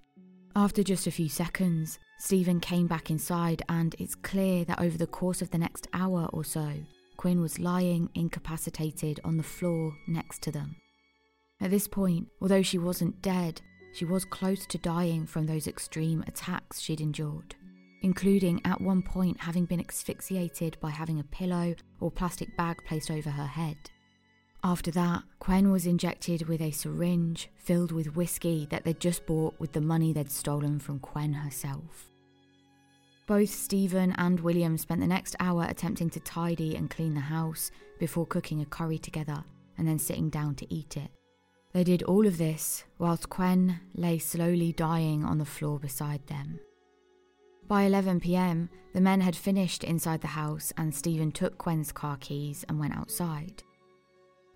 After 0.55 0.81
just 0.81 1.07
a 1.07 1.11
few 1.11 1.27
seconds, 1.27 1.99
Stephen 2.19 2.61
came 2.61 2.87
back 2.87 3.09
inside, 3.09 3.63
and 3.67 3.95
it's 3.99 4.15
clear 4.15 4.63
that 4.65 4.79
over 4.79 4.97
the 4.97 5.07
course 5.07 5.41
of 5.41 5.49
the 5.51 5.57
next 5.57 5.87
hour 5.93 6.29
or 6.31 6.43
so, 6.43 6.71
Quinn 7.21 7.39
was 7.39 7.59
lying 7.59 8.09
incapacitated 8.15 9.19
on 9.23 9.37
the 9.37 9.43
floor 9.43 9.95
next 10.07 10.41
to 10.41 10.51
them. 10.51 10.75
At 11.61 11.69
this 11.69 11.87
point, 11.87 12.27
although 12.41 12.63
she 12.63 12.79
wasn't 12.79 13.21
dead, 13.21 13.61
she 13.93 14.05
was 14.05 14.25
close 14.25 14.65
to 14.65 14.79
dying 14.79 15.27
from 15.27 15.45
those 15.45 15.67
extreme 15.67 16.23
attacks 16.25 16.81
she'd 16.81 16.99
endured, 16.99 17.53
including 18.01 18.59
at 18.65 18.81
one 18.81 19.03
point 19.03 19.39
having 19.39 19.65
been 19.65 19.85
asphyxiated 19.87 20.77
by 20.81 20.89
having 20.89 21.19
a 21.19 21.23
pillow 21.25 21.75
or 21.99 22.09
plastic 22.09 22.57
bag 22.57 22.83
placed 22.87 23.11
over 23.11 23.29
her 23.29 23.45
head. 23.45 23.77
After 24.63 24.89
that, 24.89 25.21
Quyen 25.37 25.71
was 25.71 25.85
injected 25.85 26.47
with 26.47 26.59
a 26.59 26.71
syringe 26.71 27.51
filled 27.55 27.91
with 27.91 28.15
whiskey 28.15 28.65
that 28.71 28.83
they'd 28.83 28.99
just 28.99 29.27
bought 29.27 29.59
with 29.59 29.73
the 29.73 29.81
money 29.81 30.11
they'd 30.11 30.31
stolen 30.31 30.79
from 30.79 30.97
Quyen 30.97 31.33
herself. 31.33 32.10
Both 33.27 33.49
Stephen 33.49 34.13
and 34.17 34.39
William 34.39 34.77
spent 34.77 34.99
the 34.99 35.07
next 35.07 35.35
hour 35.39 35.65
attempting 35.69 36.09
to 36.11 36.19
tidy 36.19 36.75
and 36.75 36.89
clean 36.89 37.13
the 37.13 37.21
house 37.21 37.71
before 37.99 38.25
cooking 38.25 38.61
a 38.61 38.65
curry 38.65 38.97
together 38.97 39.43
and 39.77 39.87
then 39.87 39.99
sitting 39.99 40.29
down 40.29 40.55
to 40.55 40.73
eat 40.73 40.97
it. 40.97 41.09
They 41.73 41.83
did 41.83 42.03
all 42.03 42.27
of 42.27 42.37
this 42.37 42.83
whilst 42.97 43.29
Quyen 43.29 43.79
lay 43.95 44.19
slowly 44.19 44.73
dying 44.73 45.23
on 45.23 45.37
the 45.37 45.45
floor 45.45 45.79
beside 45.79 46.27
them. 46.27 46.59
By 47.67 47.83
11 47.83 48.19
pm, 48.19 48.69
the 48.93 48.99
men 48.99 49.21
had 49.21 49.35
finished 49.35 49.85
inside 49.85 50.19
the 50.19 50.27
house 50.27 50.73
and 50.75 50.93
Stephen 50.93 51.31
took 51.31 51.57
Quyen's 51.57 51.93
car 51.93 52.17
keys 52.19 52.65
and 52.67 52.79
went 52.79 52.97
outside. 52.97 53.63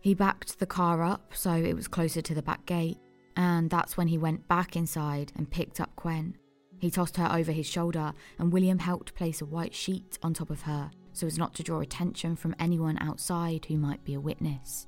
He 0.01 0.13
backed 0.13 0.59
the 0.59 0.65
car 0.65 1.01
up 1.01 1.31
so 1.33 1.51
it 1.53 1.75
was 1.75 1.87
closer 1.87 2.21
to 2.21 2.35
the 2.35 2.41
back 2.41 2.65
gate, 2.65 2.97
and 3.37 3.69
that's 3.69 3.95
when 3.95 4.07
he 4.07 4.17
went 4.17 4.47
back 4.47 4.75
inside 4.75 5.31
and 5.37 5.49
picked 5.49 5.79
up 5.79 5.95
Quyen. 5.95 6.35
He 6.79 6.91
tossed 6.91 7.17
her 7.17 7.31
over 7.31 7.51
his 7.51 7.65
shoulder, 7.65 8.13
and 8.37 8.51
William 8.51 8.79
helped 8.79 9.15
place 9.15 9.41
a 9.41 9.45
white 9.45 9.73
sheet 9.73 10.19
on 10.21 10.33
top 10.33 10.49
of 10.49 10.63
her 10.63 10.91
so 11.15 11.25
as 11.25 11.37
not 11.37 11.53
to 11.55 11.63
draw 11.63 11.79
attention 11.79 12.35
from 12.35 12.55
anyone 12.59 12.97
outside 12.99 13.65
who 13.65 13.77
might 13.77 14.03
be 14.03 14.13
a 14.13 14.19
witness. 14.19 14.85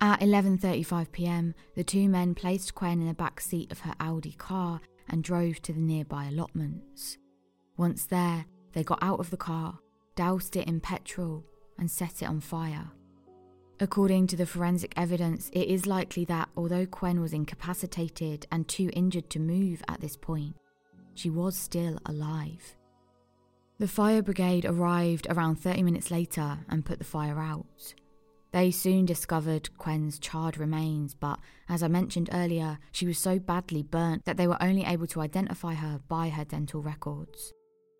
At 0.00 0.20
11:35 0.20 1.12
p.m., 1.12 1.54
the 1.74 1.84
two 1.84 2.08
men 2.08 2.34
placed 2.34 2.74
Quyen 2.74 3.00
in 3.00 3.06
the 3.06 3.14
back 3.14 3.40
seat 3.40 3.70
of 3.70 3.80
her 3.80 3.94
Audi 4.00 4.32
car 4.32 4.80
and 5.08 5.22
drove 5.22 5.60
to 5.62 5.72
the 5.72 5.80
nearby 5.80 6.26
allotments. 6.26 7.18
Once 7.76 8.06
there, 8.06 8.46
they 8.72 8.82
got 8.82 9.02
out 9.02 9.20
of 9.20 9.30
the 9.30 9.36
car, 9.36 9.78
doused 10.14 10.56
it 10.56 10.66
in 10.66 10.80
petrol, 10.80 11.44
and 11.78 11.90
set 11.90 12.22
it 12.22 12.26
on 12.26 12.40
fire. 12.40 12.90
According 13.78 14.26
to 14.28 14.36
the 14.36 14.46
forensic 14.46 14.94
evidence, 14.96 15.50
it 15.52 15.68
is 15.68 15.86
likely 15.86 16.24
that 16.24 16.48
although 16.56 16.86
Quyen 16.86 17.20
was 17.20 17.34
incapacitated 17.34 18.46
and 18.50 18.66
too 18.66 18.90
injured 18.94 19.28
to 19.30 19.38
move 19.38 19.82
at 19.86 20.00
this 20.00 20.16
point, 20.16 20.56
she 21.18 21.30
was 21.30 21.56
still 21.56 21.98
alive. 22.06 22.76
The 23.78 23.88
fire 23.88 24.22
brigade 24.22 24.64
arrived 24.64 25.26
around 25.28 25.56
30 25.56 25.82
minutes 25.82 26.10
later 26.10 26.58
and 26.68 26.84
put 26.84 26.98
the 26.98 27.04
fire 27.04 27.38
out. 27.38 27.94
They 28.52 28.70
soon 28.70 29.04
discovered 29.04 29.68
Quyen's 29.76 30.18
charred 30.18 30.56
remains, 30.56 31.14
but 31.14 31.38
as 31.68 31.82
I 31.82 31.88
mentioned 31.88 32.30
earlier, 32.32 32.78
she 32.90 33.06
was 33.06 33.18
so 33.18 33.38
badly 33.38 33.82
burnt 33.82 34.24
that 34.24 34.38
they 34.38 34.46
were 34.46 34.62
only 34.62 34.84
able 34.84 35.06
to 35.08 35.20
identify 35.20 35.74
her 35.74 36.00
by 36.08 36.30
her 36.30 36.44
dental 36.44 36.80
records. 36.80 37.52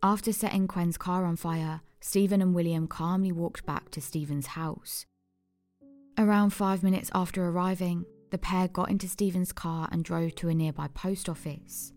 After 0.03 0.33
setting 0.33 0.67
Quyen's 0.67 0.97
car 0.97 1.25
on 1.27 1.37
fire, 1.37 1.83
Stephen 2.01 2.41
and 2.41 2.55
William 2.55 2.87
calmly 2.87 3.33
walked 3.33 3.67
back 3.67 3.91
to 3.91 4.01
Stephen's 4.01 4.47
house. 4.47 5.05
Around 6.17 6.51
five 6.51 6.83
minutes 6.83 7.11
after 7.15 7.45
arriving, 7.45 8.07
the 8.31 8.39
pair 8.39 8.69
got 8.69 8.91
into 8.91 9.09
Stephen's 9.09 9.53
car 9.53 9.89
and 9.93 10.05
drove 10.05 10.35
to 10.37 10.49
a 10.49 10.55
nearby 10.55 10.89
post 10.89 11.29
office. 11.29 11.93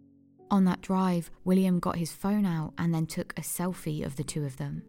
On 0.51 0.65
that 0.65 0.82
drive, 0.82 1.29
William 1.46 1.79
got 1.79 1.98
his 1.98 2.12
phone 2.12 2.46
out 2.46 2.74
and 2.77 2.94
then 2.94 3.06
took 3.06 3.34
a 3.38 3.41
selfie 3.41 4.06
of 4.06 4.15
the 4.15 4.24
two 4.24 4.46
of 4.46 4.58
them. 4.58 4.84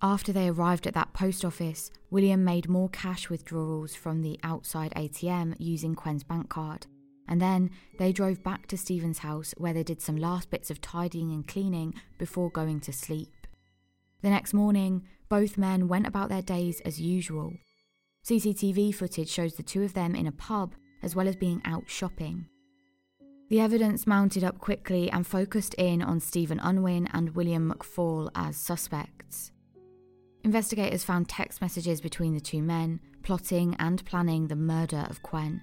After 0.00 0.32
they 0.32 0.48
arrived 0.48 0.86
at 0.86 0.94
that 0.94 1.12
post 1.14 1.44
office, 1.44 1.90
William 2.10 2.44
made 2.44 2.68
more 2.68 2.88
cash 2.90 3.30
withdrawals 3.30 3.94
from 3.94 4.22
the 4.22 4.38
outside 4.42 4.92
ATM 4.94 5.56
using 5.58 5.94
Quyen's 5.94 6.22
bank 6.22 6.48
card. 6.48 6.86
And 7.26 7.40
then 7.40 7.70
they 7.98 8.12
drove 8.12 8.42
back 8.42 8.66
to 8.66 8.76
Stephen's 8.76 9.20
house 9.20 9.54
where 9.56 9.72
they 9.72 9.82
did 9.82 10.02
some 10.02 10.16
last 10.16 10.50
bits 10.50 10.70
of 10.70 10.80
tidying 10.80 11.32
and 11.32 11.48
cleaning 11.48 11.94
before 12.18 12.50
going 12.50 12.80
to 12.80 12.92
sleep. 12.92 13.46
The 14.22 14.30
next 14.30 14.52
morning, 14.52 15.04
both 15.28 15.58
men 15.58 15.88
went 15.88 16.06
about 16.06 16.28
their 16.28 16.42
days 16.42 16.80
as 16.80 17.00
usual. 17.00 17.54
CCTV 18.26 18.94
footage 18.94 19.28
shows 19.28 19.54
the 19.54 19.62
two 19.62 19.82
of 19.82 19.94
them 19.94 20.14
in 20.14 20.26
a 20.26 20.32
pub 20.32 20.74
as 21.02 21.16
well 21.16 21.28
as 21.28 21.36
being 21.36 21.62
out 21.64 21.84
shopping. 21.88 22.46
The 23.50 23.60
evidence 23.60 24.06
mounted 24.06 24.42
up 24.42 24.58
quickly 24.58 25.10
and 25.10 25.26
focused 25.26 25.74
in 25.74 26.02
on 26.02 26.18
Stephen 26.20 26.58
Unwin 26.60 27.08
and 27.12 27.34
William 27.34 27.70
McFall 27.70 28.30
as 28.34 28.56
suspects. 28.56 29.52
Investigators 30.44 31.04
found 31.04 31.28
text 31.28 31.60
messages 31.60 32.00
between 32.00 32.34
the 32.34 32.40
two 32.40 32.62
men, 32.62 33.00
plotting 33.22 33.76
and 33.78 34.04
planning 34.04 34.48
the 34.48 34.56
murder 34.56 35.06
of 35.08 35.22
Quyen. 35.22 35.60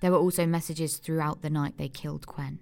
There 0.00 0.12
were 0.12 0.18
also 0.18 0.46
messages 0.46 0.98
throughout 0.98 1.40
the 1.40 1.50
night 1.50 1.78
they 1.78 1.88
killed 1.88 2.26
Quyen. 2.26 2.58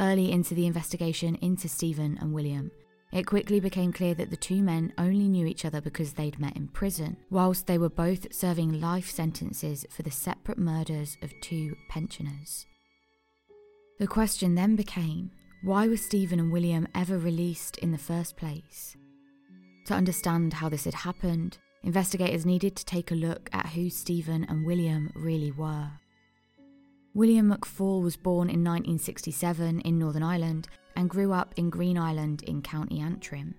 Early 0.00 0.30
into 0.30 0.54
the 0.54 0.66
investigation 0.66 1.34
into 1.36 1.68
Stephen 1.68 2.18
and 2.20 2.32
William, 2.32 2.70
it 3.10 3.26
quickly 3.26 3.58
became 3.58 3.92
clear 3.92 4.14
that 4.14 4.30
the 4.30 4.36
two 4.36 4.62
men 4.62 4.92
only 4.96 5.28
knew 5.28 5.46
each 5.46 5.64
other 5.64 5.80
because 5.80 6.12
they'd 6.12 6.38
met 6.38 6.56
in 6.56 6.68
prison, 6.68 7.16
whilst 7.30 7.66
they 7.66 7.78
were 7.78 7.88
both 7.88 8.32
serving 8.32 8.80
life 8.80 9.10
sentences 9.10 9.84
for 9.90 10.02
the 10.02 10.10
separate 10.10 10.58
murders 10.58 11.16
of 11.22 11.32
two 11.40 11.74
pensioners. 11.88 12.66
The 13.98 14.06
question 14.06 14.54
then 14.54 14.76
became 14.76 15.32
why 15.62 15.88
were 15.88 15.96
Stephen 15.96 16.38
and 16.38 16.52
William 16.52 16.86
ever 16.94 17.18
released 17.18 17.78
in 17.78 17.90
the 17.90 17.98
first 17.98 18.36
place? 18.36 18.96
To 19.86 19.94
understand 19.94 20.52
how 20.52 20.68
this 20.68 20.84
had 20.84 20.94
happened, 20.94 21.58
investigators 21.82 22.46
needed 22.46 22.76
to 22.76 22.84
take 22.84 23.10
a 23.10 23.16
look 23.16 23.50
at 23.52 23.70
who 23.70 23.90
Stephen 23.90 24.44
and 24.48 24.64
William 24.64 25.10
really 25.16 25.50
were. 25.50 25.90
William 27.12 27.52
McFall 27.52 28.00
was 28.00 28.16
born 28.16 28.48
in 28.48 28.62
1967 28.62 29.80
in 29.80 29.98
Northern 29.98 30.22
Ireland 30.22 30.68
and 30.94 31.10
grew 31.10 31.32
up 31.32 31.54
in 31.56 31.68
Greenisland 31.68 32.44
in 32.44 32.62
County 32.62 33.00
Antrim. 33.00 33.56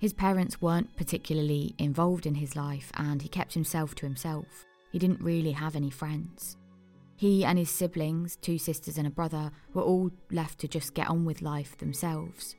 His 0.00 0.12
parents 0.12 0.60
weren't 0.60 0.96
particularly 0.96 1.76
involved 1.78 2.26
in 2.26 2.34
his 2.34 2.56
life 2.56 2.90
and 2.96 3.22
he 3.22 3.28
kept 3.28 3.54
himself 3.54 3.94
to 3.96 4.06
himself. 4.06 4.64
He 4.90 4.98
didn't 4.98 5.22
really 5.22 5.52
have 5.52 5.76
any 5.76 5.90
friends. 5.90 6.56
He 7.22 7.44
and 7.44 7.56
his 7.56 7.70
siblings, 7.70 8.34
two 8.34 8.58
sisters 8.58 8.98
and 8.98 9.06
a 9.06 9.10
brother, 9.10 9.52
were 9.74 9.82
all 9.82 10.10
left 10.32 10.58
to 10.58 10.66
just 10.66 10.92
get 10.92 11.08
on 11.08 11.24
with 11.24 11.40
life 11.40 11.78
themselves. 11.78 12.56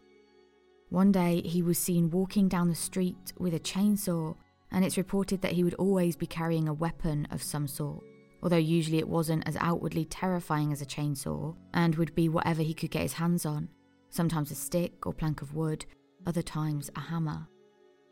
One 0.88 1.12
day 1.12 1.42
he 1.42 1.62
was 1.62 1.78
seen 1.78 2.10
walking 2.10 2.48
down 2.48 2.70
the 2.70 2.76
street 2.76 3.34
with 3.38 3.54
a 3.54 3.60
chainsaw, 3.60 4.38
and 4.72 4.86
it's 4.86 4.96
reported 4.96 5.42
that 5.42 5.52
he 5.52 5.66
would 5.66 5.74
always 5.74 6.16
be 6.16 6.28
carrying 6.28 6.70
a 6.70 6.74
weapon 6.74 7.28
of 7.30 7.44
some 7.44 7.68
sort 7.68 8.06
although 8.42 8.58
usually 8.58 9.00
it 9.00 9.08
wasn't 9.08 9.46
as 9.48 9.56
outwardly 9.62 10.06
terrifying 10.06 10.74
as 10.74 10.82
a 10.82 10.86
chainsaw 10.86 11.56
and 11.74 11.96
would 11.96 12.14
be 12.14 12.28
whatever 12.28 12.62
he 12.62 12.74
could 12.74 12.92
get 12.92 13.02
his 13.02 13.14
hands 13.14 13.46
on, 13.46 13.70
sometimes 14.10 14.52
a 14.52 14.56
stick 14.56 15.06
or 15.06 15.14
plank 15.14 15.42
of 15.42 15.56
wood, 15.56 15.86
other 16.26 16.42
times 16.42 16.90
a 16.98 17.00
hammer. 17.00 17.48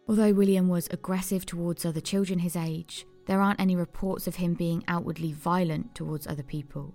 Although 0.08 0.34
William 0.34 0.70
was 0.70 0.88
aggressive 0.90 1.46
towards 1.46 1.86
other 1.86 2.00
children 2.00 2.40
his 2.40 2.56
age, 2.56 3.06
there 3.26 3.42
aren't 3.42 3.62
any 3.62 3.76
reports 3.76 4.28
of 4.28 4.36
him 4.36 4.54
being 4.54 4.84
outwardly 4.88 5.32
violent 5.34 5.94
towards 5.96 6.28
other 6.28 6.44
people. 6.44 6.94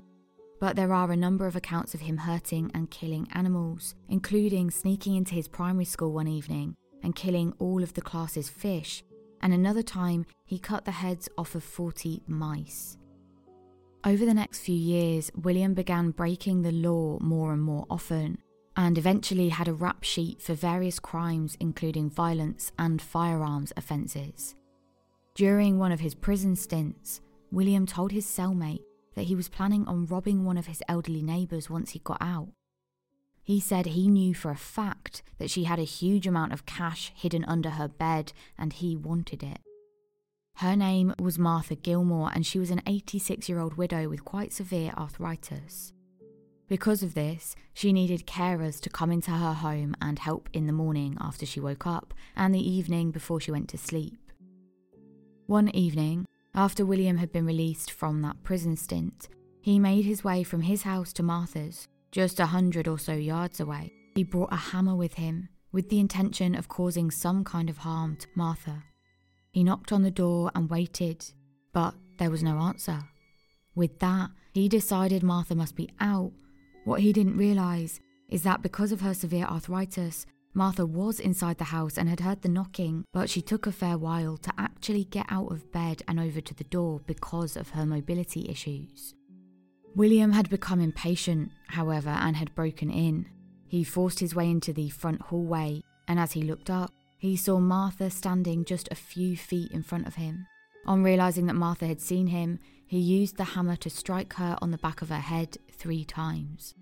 But 0.59 0.77
there 0.77 0.93
are 0.93 1.13
a 1.13 1.17
number 1.17 1.47
of 1.47 1.57
accounts 1.57 1.95
of 1.95 2.01
him 2.01 2.17
hurting 2.17 2.71
and 2.75 2.91
killing 2.91 3.29
animals, 3.33 3.95
including 4.09 4.71
sneaking 4.71 5.17
into 5.17 5.35
his 5.35 5.49
primary 5.49 5.85
school 5.85 6.13
one 6.13 6.29
evening 6.29 6.75
and 7.03 7.15
killing 7.15 7.53
all 7.59 7.83
of 7.83 7.95
the 7.95 8.03
class's 8.03 8.49
fish, 8.49 9.05
and 9.41 9.53
another 9.53 9.83
time 9.83 10.27
he 10.45 10.59
cut 10.59 10.85
the 10.85 10.91
heads 10.91 11.29
off 11.39 11.55
of 11.55 11.63
40 11.63 12.23
mice. 12.27 12.97
Over 14.05 14.25
the 14.25 14.35
next 14.35 14.61
few 14.61 14.75
years, 14.75 15.31
William 15.37 15.75
began 15.75 16.11
breaking 16.11 16.63
the 16.63 16.73
law 16.73 17.19
more 17.21 17.53
and 17.53 17.63
more 17.63 17.87
often, 17.89 18.39
and 18.77 18.99
eventually 18.99 19.51
had 19.51 19.69
a 19.69 19.73
rap 19.73 20.03
sheet 20.03 20.43
for 20.43 20.55
various 20.55 20.99
crimes, 20.99 21.57
including 21.61 22.11
violence 22.11 22.73
and 22.77 23.01
firearms 23.01 23.73
offences. 23.77 24.56
During 25.37 25.79
one 25.79 25.93
of 25.93 26.01
his 26.01 26.15
prison 26.15 26.57
stints, 26.57 27.21
William 27.53 27.85
told 27.85 28.11
his 28.11 28.25
cellmate 28.25 28.81
that 29.15 29.27
he 29.27 29.35
was 29.35 29.51
planning 29.51 29.87
on 29.87 30.07
robbing 30.07 30.47
one 30.47 30.57
of 30.57 30.65
his 30.65 30.83
elderly 30.89 31.23
neighbours 31.23 31.69
once 31.69 31.91
he 31.91 31.99
got 31.99 32.23
out. 32.23 32.49
He 33.43 33.61
said 33.61 33.85
he 33.85 34.09
knew 34.09 34.35
for 34.35 34.51
a 34.51 34.57
fact 34.57 35.23
that 35.37 35.51
she 35.51 35.65
had 35.65 35.79
a 35.79 35.85
huge 35.85 36.27
amount 36.27 36.55
of 36.55 36.65
cash 36.65 37.13
hidden 37.15 37.45
under 37.45 37.69
her 37.69 37.87
bed 37.87 38.33
and 38.57 38.73
he 38.73 38.97
wanted 38.97 39.43
it. 39.43 39.59
Her 40.55 40.75
name 40.75 41.15
was 41.19 41.39
Martha 41.39 41.75
Gilmore, 41.75 42.31
and 42.35 42.47
she 42.47 42.59
was 42.59 42.71
an 42.71 42.81
86 42.87 43.47
year 43.47 43.59
old 43.59 43.75
widow 43.75 44.09
with 44.09 44.25
quite 44.25 44.55
severe 44.55 44.95
arthritis. 44.97 45.93
Because 46.67 47.03
of 47.03 47.13
this, 47.13 47.55
she 47.75 47.93
needed 47.93 48.27
carers 48.27 48.81
to 48.81 48.89
come 48.89 49.13
into 49.13 49.33
her 49.33 49.53
home 49.53 49.97
and 50.01 50.19
help 50.19 50.49
in 50.55 50.67
the 50.67 50.73
morning 50.73 51.19
after 51.21 51.45
she 51.45 51.61
woke 51.61 51.87
up 51.87 52.15
and 52.35 52.55
the 52.55 52.71
evening 52.71 53.11
before 53.11 53.39
she 53.39 53.51
went 53.51 53.69
to 53.69 53.77
sleep. 53.77 54.26
One 55.47 55.69
evening, 55.77 56.27
after 56.57 56.85
William 56.85 57.19
had 57.19 57.31
been 57.31 57.47
released 57.47 57.93
from 57.93 58.21
that 58.23 58.43
prison 58.43 58.77
stint, 58.77 59.29
he 59.61 59.79
made 59.79 60.05
his 60.05 60.25
way 60.25 60.43
from 60.43 60.63
his 60.63 60.83
house 60.83 61.13
to 61.15 61.23
Martha's, 61.23 61.87
just 62.11 62.41
a 62.41 62.47
hundred 62.47 62.89
or 62.89 62.99
so 62.99 63.13
yards 63.13 63.61
away. 63.61 63.93
He 64.17 64.25
brought 64.25 64.53
a 64.53 64.57
hammer 64.57 64.97
with 64.97 65.15
him, 65.15 65.49
with 65.71 65.89
the 65.89 66.01
intention 66.01 66.57
of 66.57 66.69
causing 66.69 67.13
some 67.13 67.45
kind 67.45 67.71
of 67.71 67.79
harm 67.79 68.17
to 68.17 68.27
Martha. 68.35 68.83
He 69.53 69.63
knocked 69.63 69.93
on 69.93 70.03
the 70.03 70.11
door 70.11 70.51
and 70.57 70.69
waited, 70.69 71.25
but 71.73 71.95
there 72.19 72.31
was 72.31 72.43
no 72.43 72.59
answer. 72.59 72.99
With 73.77 74.01
that, 74.01 74.31
he 74.53 74.69
decided 74.69 75.23
Martha 75.23 75.55
must 75.55 75.77
be 75.77 75.91
out. 76.01 76.33
What 76.85 77.03
he 77.03 77.13
didn't 77.13 77.37
realise 77.37 78.01
is 78.29 78.43
that 78.43 78.63
because 78.63 78.91
of 78.91 79.01
her 79.01 79.15
severe 79.15 79.45
arthritis, 79.45 80.27
Martha 80.57 80.87
was 80.87 81.21
inside 81.21 81.59
the 81.59 81.65
house 81.65 81.99
and 81.99 82.09
had 82.09 82.21
heard 82.21 82.41
the 82.41 82.49
knocking, 82.49 83.05
but 83.13 83.29
she 83.29 83.43
took 83.43 83.67
a 83.67 83.73
fair 83.73 83.99
while 83.99 84.39
to 84.39 84.51
actually 84.57 85.05
get 85.05 85.27
out 85.29 85.53
of 85.53 85.71
bed 85.71 86.01
and 86.09 86.19
over 86.19 86.41
to 86.41 86.55
the 86.55 86.65
door 86.65 87.03
because 87.07 87.59
of 87.59 87.69
her 87.69 87.85
mobility 87.85 88.49
issues. 88.49 89.15
William 89.95 90.33
had 90.33 90.49
become 90.49 90.81
impatient, 90.81 91.53
however, 91.69 92.09
and 92.09 92.37
had 92.37 92.55
broken 92.55 92.91
in. 92.91 93.27
He 93.69 93.85
forced 93.85 94.19
his 94.19 94.35
way 94.35 94.51
into 94.51 94.73
the 94.73 94.89
front 94.89 95.21
hallway, 95.21 95.83
and 96.09 96.19
as 96.19 96.33
he 96.33 96.41
looked 96.41 96.71
up, 96.71 96.91
he 97.19 97.37
saw 97.37 97.61
Martha 97.61 98.09
standing 98.09 98.65
just 98.65 98.89
a 98.91 98.95
few 98.95 99.37
feet 99.37 99.71
in 99.73 99.83
front 99.83 100.07
of 100.07 100.15
him. 100.15 100.47
On 100.87 101.03
realizing 101.03 101.45
that 101.49 101.55
Martha 101.55 101.87
had 101.87 102.01
seen 102.01 102.29
him, 102.29 102.61
he 102.87 102.99
used 102.99 103.37
the 103.37 103.45
hammer 103.45 103.77
to 103.77 103.91
strike 103.91 104.33
her 104.35 104.57
on 104.63 104.71
the 104.71 104.79
back 104.79 105.03
of 105.03 105.11
her 105.11 105.21
head 105.21 105.59
three 105.71 106.07
times. 106.07 106.75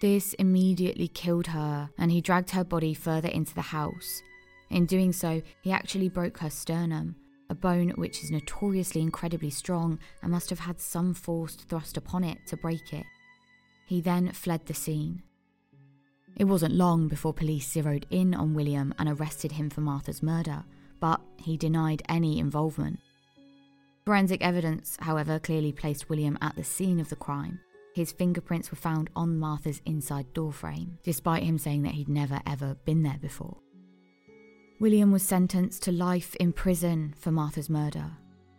This 0.00 0.34
immediately 0.34 1.08
killed 1.08 1.46
her, 1.48 1.90
and 1.98 2.10
he 2.10 2.20
dragged 2.20 2.50
her 2.50 2.64
body 2.64 2.94
further 2.94 3.28
into 3.28 3.54
the 3.54 3.62
house. 3.62 4.22
In 4.70 4.86
doing 4.86 5.12
so, 5.12 5.40
he 5.62 5.72
actually 5.72 6.08
broke 6.08 6.38
her 6.38 6.50
sternum, 6.50 7.16
a 7.48 7.54
bone 7.54 7.90
which 7.90 8.22
is 8.22 8.30
notoriously 8.30 9.00
incredibly 9.00 9.50
strong 9.50 9.98
and 10.22 10.32
must 10.32 10.50
have 10.50 10.60
had 10.60 10.80
some 10.80 11.14
force 11.14 11.54
thrust 11.54 11.96
upon 11.96 12.24
it 12.24 12.38
to 12.48 12.56
break 12.56 12.92
it. 12.92 13.04
He 13.86 14.00
then 14.00 14.32
fled 14.32 14.66
the 14.66 14.74
scene. 14.74 15.22
It 16.36 16.44
wasn't 16.44 16.74
long 16.74 17.06
before 17.06 17.32
police 17.32 17.70
zeroed 17.70 18.06
in 18.10 18.34
on 18.34 18.54
William 18.54 18.92
and 18.98 19.08
arrested 19.08 19.52
him 19.52 19.70
for 19.70 19.82
Martha's 19.82 20.22
murder, 20.22 20.64
but 20.98 21.20
he 21.36 21.56
denied 21.56 22.02
any 22.08 22.38
involvement. 22.38 22.98
Forensic 24.04 24.42
evidence, 24.42 24.96
however, 25.00 25.38
clearly 25.38 25.72
placed 25.72 26.10
William 26.10 26.36
at 26.40 26.56
the 26.56 26.64
scene 26.64 26.98
of 26.98 27.08
the 27.08 27.16
crime. 27.16 27.60
His 27.94 28.12
fingerprints 28.12 28.70
were 28.70 28.76
found 28.76 29.08
on 29.14 29.38
Martha's 29.38 29.80
inside 29.86 30.32
door 30.34 30.52
frame, 30.52 30.98
despite 31.02 31.44
him 31.44 31.58
saying 31.58 31.82
that 31.82 31.92
he'd 31.92 32.08
never 32.08 32.40
ever 32.46 32.76
been 32.84 33.02
there 33.02 33.18
before. 33.20 33.56
William 34.80 35.12
was 35.12 35.22
sentenced 35.22 35.82
to 35.84 35.92
life 35.92 36.34
in 36.36 36.52
prison 36.52 37.14
for 37.16 37.30
Martha's 37.30 37.70
murder. 37.70 38.10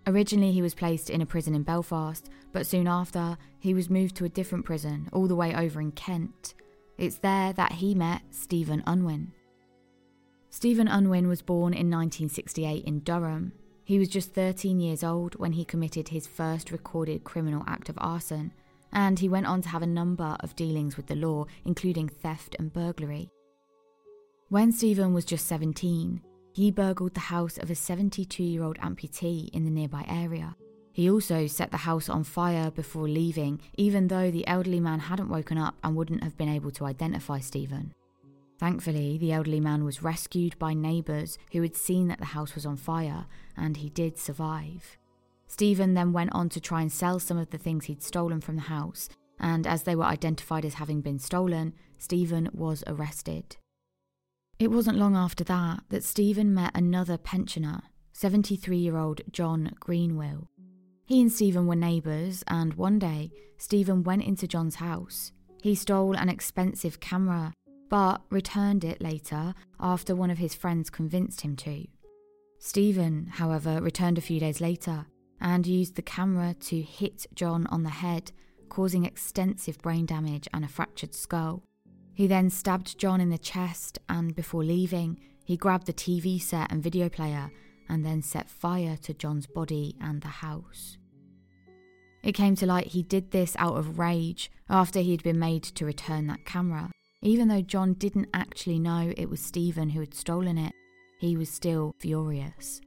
Originally, 0.07 0.51
he 0.51 0.61
was 0.61 0.73
placed 0.73 1.09
in 1.09 1.21
a 1.21 1.25
prison 1.25 1.53
in 1.53 1.63
Belfast, 1.63 2.29
but 2.53 2.65
soon 2.65 2.87
after, 2.87 3.37
he 3.59 3.73
was 3.73 3.89
moved 3.89 4.15
to 4.15 4.25
a 4.25 4.29
different 4.29 4.65
prison 4.65 5.09
all 5.11 5.27
the 5.27 5.35
way 5.35 5.53
over 5.53 5.81
in 5.81 5.91
Kent, 5.91 6.53
it's 6.97 7.17
there 7.17 7.51
that 7.53 7.73
he 7.73 7.93
met 7.93 8.21
Stephen 8.31 8.81
Unwin. 8.87 9.33
Stephen 10.49 10.87
Unwin 10.87 11.27
was 11.27 11.41
born 11.41 11.73
in 11.73 11.91
1968 11.91 12.85
in 12.85 12.99
Durham. 12.99 13.51
He 13.83 13.99
was 13.99 14.07
just 14.07 14.33
13 14.33 14.79
years 14.79 15.03
old 15.03 15.35
when 15.35 15.51
he 15.51 15.65
committed 15.65 16.07
his 16.07 16.25
first 16.25 16.71
recorded 16.71 17.25
criminal 17.25 17.63
act 17.67 17.89
of 17.89 17.97
arson, 17.99 18.53
and 18.95 19.19
he 19.19 19.29
went 19.29 19.45
on 19.45 19.61
to 19.61 19.69
have 19.69 19.83
a 19.83 19.87
number 19.87 20.37
of 20.39 20.55
dealings 20.55 20.95
with 20.97 21.05
the 21.07 21.15
law, 21.15 21.45
including 21.65 22.07
theft 22.07 22.55
and 22.57 22.73
burglary. 22.73 23.29
When 24.47 24.71
Stephen 24.71 25.13
was 25.13 25.25
just 25.25 25.45
17, 25.47 26.21
he 26.53 26.71
burgled 26.71 27.13
the 27.13 27.19
house 27.19 27.57
of 27.57 27.69
a 27.69 27.75
72 27.75 28.41
year 28.41 28.63
old 28.63 28.77
amputee 28.79 29.49
in 29.49 29.65
the 29.65 29.71
nearby 29.71 30.05
area. 30.07 30.55
He 30.93 31.11
also 31.11 31.45
set 31.45 31.71
the 31.71 31.77
house 31.77 32.07
on 32.07 32.23
fire 32.23 32.71
before 32.71 33.09
leaving, 33.09 33.59
even 33.77 34.07
though 34.07 34.31
the 34.31 34.47
elderly 34.47 34.79
man 34.79 34.99
hadn't 34.99 35.27
woken 35.27 35.57
up 35.57 35.75
and 35.83 35.93
wouldn't 35.93 36.23
have 36.23 36.37
been 36.37 36.47
able 36.47 36.71
to 36.71 36.85
identify 36.85 37.39
Stephen. 37.39 37.93
Thankfully, 38.57 39.17
the 39.17 39.33
elderly 39.33 39.59
man 39.59 39.83
was 39.83 40.01
rescued 40.01 40.57
by 40.57 40.73
neighbours 40.73 41.37
who 41.51 41.61
had 41.61 41.75
seen 41.75 42.07
that 42.07 42.19
the 42.19 42.25
house 42.25 42.55
was 42.55 42.65
on 42.65 42.77
fire, 42.77 43.25
and 43.57 43.75
he 43.75 43.89
did 43.89 44.17
survive. 44.17 44.97
Stephen 45.47 45.93
then 45.93 46.11
went 46.11 46.33
on 46.33 46.49
to 46.49 46.59
try 46.59 46.81
and 46.81 46.91
sell 46.91 47.19
some 47.19 47.37
of 47.37 47.49
the 47.51 47.57
things 47.57 47.85
he'd 47.85 48.03
stolen 48.03 48.41
from 48.41 48.55
the 48.55 48.63
house, 48.63 49.09
and 49.39 49.67
as 49.67 49.83
they 49.83 49.95
were 49.95 50.03
identified 50.03 50.65
as 50.65 50.75
having 50.75 51.01
been 51.01 51.19
stolen, 51.19 51.73
Stephen 51.97 52.49
was 52.53 52.83
arrested. 52.87 53.57
It 54.57 54.71
wasn't 54.71 54.97
long 54.97 55.15
after 55.15 55.43
that 55.45 55.83
that 55.89 56.03
Stephen 56.03 56.53
met 56.53 56.71
another 56.75 57.17
pensioner, 57.17 57.83
73 58.13 58.77
year 58.77 58.97
old 58.97 59.21
John 59.31 59.71
Greenwill. 59.79 60.47
He 61.05 61.21
and 61.21 61.31
Stephen 61.31 61.67
were 61.67 61.75
neighbours, 61.75 62.43
and 62.47 62.73
one 62.73 62.97
day, 62.97 63.31
Stephen 63.57 64.03
went 64.03 64.23
into 64.23 64.47
John's 64.47 64.75
house. 64.75 65.31
He 65.61 65.75
stole 65.75 66.15
an 66.15 66.29
expensive 66.29 66.99
camera, 66.99 67.53
but 67.89 68.21
returned 68.31 68.83
it 68.83 69.01
later 69.01 69.53
after 69.79 70.15
one 70.15 70.31
of 70.31 70.37
his 70.37 70.55
friends 70.55 70.89
convinced 70.89 71.41
him 71.41 71.55
to. 71.57 71.85
Stephen, 72.59 73.27
however, 73.27 73.81
returned 73.81 74.17
a 74.17 74.21
few 74.21 74.39
days 74.39 74.59
later 74.59 75.05
and 75.39 75.67
used 75.67 75.95
the 75.95 76.01
camera 76.01 76.53
to 76.61 76.81
hit 76.81 77.25
John 77.33 77.67
on 77.67 77.83
the 77.83 77.89
head, 77.89 78.31
causing 78.69 79.05
extensive 79.05 79.77
brain 79.79 80.05
damage 80.05 80.47
and 80.53 80.65
a 80.65 80.69
fractured 80.69 81.13
skull. 81.13 81.63
He 82.13 82.27
then 82.27 82.49
stabbed 82.49 82.97
John 82.97 83.19
in 83.21 83.29
the 83.29 83.37
chest, 83.37 83.99
and 84.07 84.35
before 84.35 84.63
leaving, 84.63 85.19
he 85.43 85.57
grabbed 85.57 85.85
the 85.85 85.93
TV 85.93 86.41
set 86.41 86.71
and 86.71 86.81
video 86.81 87.09
player 87.09 87.51
and 87.89 88.05
then 88.05 88.21
set 88.21 88.49
fire 88.49 88.97
to 89.03 89.13
John's 89.13 89.45
body 89.45 89.95
and 90.01 90.21
the 90.21 90.27
house. 90.27 90.97
It 92.23 92.33
came 92.33 92.55
to 92.55 92.65
light 92.65 92.87
he 92.87 93.03
did 93.03 93.29
this 93.29 93.55
out 93.59 93.77
of 93.77 93.99
rage 93.99 94.49
after 94.67 94.99
he 94.99 95.11
had 95.11 95.21
been 95.21 95.37
made 95.37 95.61
to 95.63 95.85
return 95.85 96.25
that 96.27 96.45
camera, 96.45 96.89
even 97.21 97.47
though 97.47 97.61
John 97.61 97.93
didn't 97.93 98.29
actually 98.33 98.79
know 98.79 99.13
it 99.15 99.29
was 99.29 99.39
Stephen 99.39 99.89
who 99.89 99.99
had 99.99 100.15
stolen 100.15 100.57
it. 100.57 100.73
he 101.19 101.37
was 101.37 101.49
still 101.49 101.93
furious. 101.99 102.81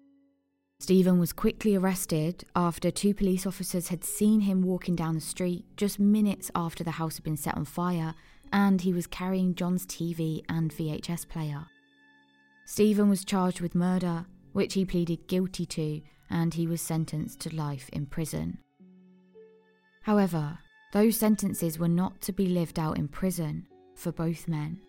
Stephen 0.81 1.19
was 1.19 1.33
quickly 1.33 1.75
arrested 1.75 2.45
after 2.55 2.91
two 2.91 3.13
police 3.13 3.47
officers 3.47 3.89
had 3.89 4.05
seen 4.05 4.41
him 4.41 4.63
walking 4.63 4.95
down 4.95 5.15
the 5.15 5.21
street 5.21 5.65
just 5.77 5.99
minutes 5.99 6.51
after 6.55 6.85
the 6.85 6.93
house 6.93 7.17
had 7.17 7.25
been 7.25 7.37
set 7.37 7.57
on 7.57 7.65
fire, 7.65 8.15
and 8.53 8.81
he 8.81 8.93
was 8.93 9.07
carrying 9.07 9.55
John's 9.57 9.85
TV 9.85 10.43
and 10.49 10.71
VHS 10.71 11.29
player. 11.29 11.67
Stephen 12.65 13.09
was 13.09 13.25
charged 13.25 13.61
with 13.61 13.75
murder, 13.75 14.25
which 14.53 14.75
he 14.75 14.85
pleaded 14.85 15.27
guilty 15.27 15.67
to, 15.67 16.01
and 16.31 16.55
he 16.55 16.67
was 16.67 16.81
sentenced 16.81 17.41
to 17.41 17.55
life 17.55 17.91
in 17.93 18.07
prison. 18.07 18.59
However, 20.03 20.59
those 20.93 21.17
sentences 21.17 21.79
were 21.79 21.89
not 21.89 22.21
to 22.23 22.33
be 22.33 22.47
lived 22.47 22.79
out 22.79 22.99
in 22.99 23.09
prison 23.09 23.67
for 23.97 24.13
both 24.13 24.47
men. 24.47 24.81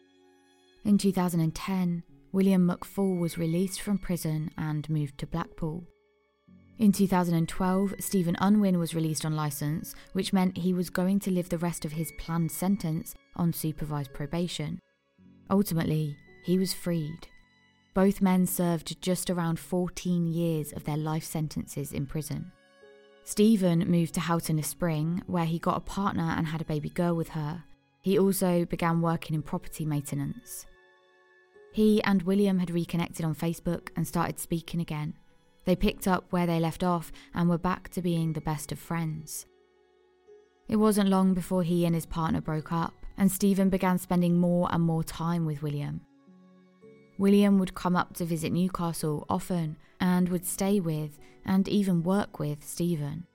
In 0.86 0.98
2010, 0.98 2.04
William 2.32 2.68
McFall 2.68 3.20
was 3.20 3.40
released 3.40 3.82
from 3.82 3.98
prison 3.98 4.52
and 4.58 4.88
moved 4.90 5.18
to 5.18 5.26
Blackpool. 5.26 5.84
In 6.78 6.92
2012, 6.92 7.96
Stephen 8.00 8.38
Unwin 8.40 8.78
was 8.78 8.94
released 8.94 9.26
on 9.26 9.36
licence, 9.36 9.96
which 10.14 10.32
meant 10.32 10.58
he 10.58 10.72
was 10.72 10.90
going 10.90 11.20
to 11.22 11.32
live 11.32 11.50
the 11.50 11.58
rest 11.58 11.86
of 11.86 11.94
his 11.94 12.14
planned 12.20 12.52
sentence 12.52 13.16
on 13.36 13.52
supervised 13.52 14.14
probation. 14.14 14.80
Ultimately, 15.50 16.16
he 16.44 16.60
was 16.60 16.74
freed. 16.74 17.28
Both 17.96 18.22
men 18.22 18.46
served 18.46 19.02
just 19.02 19.30
around 19.30 19.60
14 19.60 20.28
years 20.28 20.72
of 20.72 20.84
their 20.84 20.98
life 20.98 21.24
sentences 21.24 21.92
in 21.92 22.06
prison. 22.06 22.52
Stephen 23.24 23.80
moved 23.90 24.14
to 24.14 24.22
Houghton-le-Spring, 24.22 25.24
where 25.26 25.46
he 25.46 25.60
got 25.60 25.78
a 25.78 25.82
partner 25.82 26.34
and 26.38 26.48
had 26.48 26.62
a 26.62 26.66
baby 26.66 26.90
girl 26.90 27.16
with 27.16 27.30
her. 27.30 27.64
He 28.02 28.18
also 28.18 28.66
began 28.66 29.02
working 29.02 29.36
in 29.36 29.42
property 29.42 29.84
maintenance. 29.84 30.66
He 31.72 32.02
and 32.04 32.24
William 32.24 32.60
had 32.60 32.72
reconnected 32.72 33.26
on 33.26 33.36
Facebook 33.36 33.90
and 33.96 34.08
started 34.08 34.40
speaking 34.40 34.82
again. 34.82 35.14
They 35.66 35.76
picked 35.76 36.08
up 36.08 36.26
where 36.32 36.48
they 36.48 36.60
left 36.60 36.84
off 36.84 37.12
and 37.34 37.50
were 37.50 37.58
back 37.58 37.90
to 37.90 38.02
being 38.02 38.34
the 38.34 38.42
best 38.42 38.72
of 38.72 38.80
friends. 38.80 39.46
It 40.68 40.78
wasn't 40.78 41.10
long 41.10 41.34
before 41.34 41.64
he 41.64 41.86
and 41.86 41.96
his 41.96 42.06
partner 42.06 42.42
broke 42.42 42.72
up, 42.72 42.94
and 43.18 43.32
Stephen 43.32 43.70
began 43.70 43.98
spending 43.98 44.38
more 44.38 44.70
and 44.72 44.84
more 44.84 45.04
time 45.04 45.46
with 45.46 45.62
William. 45.62 46.02
William 47.18 47.60
would 47.60 47.76
come 47.76 47.96
up 47.96 48.16
to 48.16 48.26
visit 48.26 48.54
Newcastle 48.54 49.26
often 49.30 49.76
and 50.00 50.30
would 50.30 50.46
stay 50.46 50.80
with 50.80 51.20
and 51.46 51.68
even 51.68 52.04
work 52.04 52.40
with 52.40 52.64
Stephen. 52.66 53.26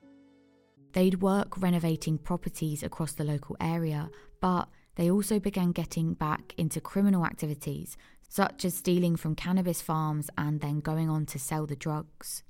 They'd 0.93 1.21
work 1.21 1.61
renovating 1.61 2.17
properties 2.17 2.81
across 2.81 3.11
the 3.11 3.25
local 3.25 3.57
area, 3.59 4.09
but 4.39 4.69
they 4.95 5.11
also 5.11 5.39
began 5.39 5.71
getting 5.71 6.13
back 6.13 6.53
into 6.57 6.81
criminal 6.81 7.25
activities 7.25 7.97
such 8.27 8.65
as 8.65 8.75
stealing 8.75 9.15
from 9.15 9.35
cannabis 9.35 9.81
farms 9.81 10.29
and 10.37 10.61
then 10.61 10.79
going 10.79 11.09
on 11.09 11.25
to 11.27 11.39
sell 11.39 11.65
the 11.65 11.75
drugs. 11.75 12.43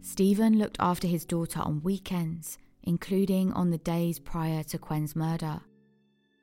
Stephen 0.00 0.58
looked 0.58 0.76
after 0.80 1.06
his 1.06 1.24
daughter 1.24 1.60
on 1.60 1.82
weekends, 1.82 2.58
including 2.82 3.52
on 3.52 3.70
the 3.70 3.78
days 3.78 4.18
prior 4.18 4.62
to 4.62 4.78
Quyen's 4.78 5.16
murder. 5.16 5.60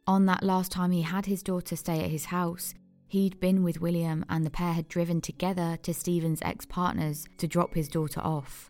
On 0.07 0.25
that 0.25 0.43
last 0.43 0.71
time 0.71 0.91
he 0.91 1.01
had 1.01 1.25
his 1.25 1.41
daughter 1.41 1.75
stay 1.75 2.03
at 2.03 2.11
his 2.11 2.25
house, 2.25 2.73
he'd 3.07 3.39
been 3.39 3.63
with 3.63 3.81
William 3.81 4.25
and 4.29 4.45
the 4.45 4.51
pair 4.51 4.73
had 4.73 4.87
driven 4.87 5.21
together 5.21 5.77
to 5.83 5.93
Stephen's 5.93 6.41
ex 6.43 6.65
partners 6.65 7.25
to 7.37 7.47
drop 7.47 7.73
his 7.73 7.87
daughter 7.87 8.21
off. 8.21 8.69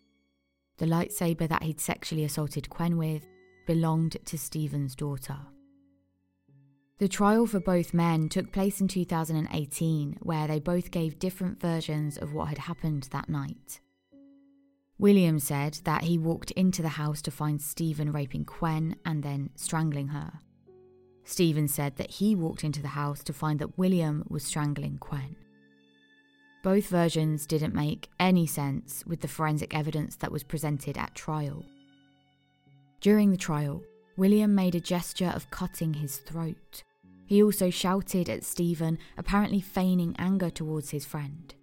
The 0.78 0.86
lightsaber 0.86 1.48
that 1.48 1.62
he'd 1.62 1.80
sexually 1.80 2.24
assaulted 2.24 2.70
Quyen 2.70 2.96
with 2.96 3.26
belonged 3.66 4.16
to 4.24 4.38
Stephen's 4.38 4.94
daughter. 4.94 5.38
The 6.98 7.08
trial 7.08 7.46
for 7.46 7.60
both 7.60 7.92
men 7.92 8.30
took 8.30 8.52
place 8.52 8.80
in 8.80 8.88
2018, 8.88 10.18
where 10.22 10.46
they 10.46 10.58
both 10.58 10.90
gave 10.90 11.18
different 11.18 11.60
versions 11.60 12.16
of 12.16 12.32
what 12.32 12.48
had 12.48 12.56
happened 12.56 13.08
that 13.12 13.28
night. 13.28 13.80
William 14.98 15.38
said 15.38 15.78
that 15.84 16.04
he 16.04 16.16
walked 16.16 16.52
into 16.52 16.80
the 16.80 16.88
house 16.88 17.20
to 17.20 17.30
find 17.30 17.60
Stephen 17.60 18.12
raping 18.12 18.46
Quyen 18.46 18.96
and 19.04 19.22
then 19.22 19.50
strangling 19.56 20.08
her. 20.08 20.40
Stephen 21.22 21.68
said 21.68 21.96
that 21.96 22.12
he 22.12 22.34
walked 22.34 22.64
into 22.64 22.80
the 22.80 22.88
house 22.88 23.22
to 23.24 23.34
find 23.34 23.58
that 23.58 23.76
William 23.76 24.24
was 24.30 24.42
strangling 24.42 24.96
Quyen. 24.96 25.36
Both 26.62 26.88
versions 26.88 27.46
didn't 27.46 27.74
make 27.74 28.08
any 28.18 28.46
sense 28.46 29.04
with 29.06 29.20
the 29.20 29.28
forensic 29.28 29.76
evidence 29.76 30.16
that 30.16 30.32
was 30.32 30.42
presented 30.42 30.96
at 30.96 31.14
trial. 31.14 31.62
During 33.02 33.30
the 33.30 33.36
trial, 33.36 33.82
William 34.16 34.54
made 34.54 34.74
a 34.74 34.80
gesture 34.80 35.32
of 35.34 35.50
cutting 35.50 35.94
his 35.94 36.16
throat. 36.18 36.82
He 37.26 37.42
also 37.42 37.70
shouted 37.70 38.28
at 38.28 38.44
Stephen, 38.44 38.98
apparently 39.18 39.60
feigning 39.60 40.14
anger 40.18 40.48
towards 40.48 40.90
his 40.90 41.04
friend. 41.04 41.54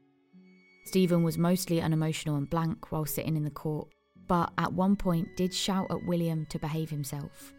Stephen 0.85 1.23
was 1.23 1.37
mostly 1.37 1.81
unemotional 1.81 2.35
and 2.35 2.49
blank 2.49 2.91
while 2.91 3.05
sitting 3.05 3.37
in 3.37 3.43
the 3.43 3.49
court, 3.49 3.87
but 4.27 4.51
at 4.57 4.73
one 4.73 4.95
point 4.95 5.35
did 5.35 5.53
shout 5.53 5.89
at 5.89 6.05
William 6.05 6.45
to 6.47 6.59
behave 6.59 6.89
himself. 6.89 7.53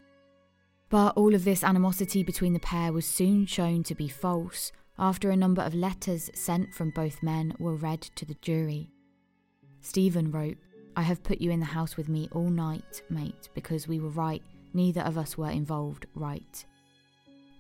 But 0.91 1.17
all 1.17 1.35
of 1.35 1.45
this 1.45 1.65
animosity 1.65 2.23
between 2.23 2.53
the 2.53 2.61
pair 2.61 2.93
was 2.93 3.07
soon 3.07 3.47
shown 3.47 3.83
to 3.85 3.95
be 3.95 4.09
false 4.09 4.71
after 4.99 5.31
a 5.31 5.37
number 5.37 5.63
of 5.63 5.75
letters 5.75 6.31
sent 6.35 6.73
from 6.73 6.91
both 6.91 7.23
men 7.23 7.55
were 7.59 7.75
read 7.75 8.03
to 8.03 8.25
the 8.25 8.37
jury. 8.43 8.91
Stephen 9.81 10.31
wrote, 10.31 10.59
I 10.97 11.03
have 11.03 11.25
put 11.25 11.41
you 11.41 11.51
in 11.51 11.59
the 11.59 11.67
house 11.67 11.97
with 11.97 12.09
me 12.09 12.29
all 12.31 12.49
night, 12.49 13.03
mate, 13.11 13.49
because 13.55 13.89
we 13.89 13.99
were 13.99 14.11
right, 14.11 14.43
neither 14.75 15.01
of 15.03 15.17
us 15.17 15.39
were 15.39 15.51
involved, 15.51 16.07
right. 16.15 16.65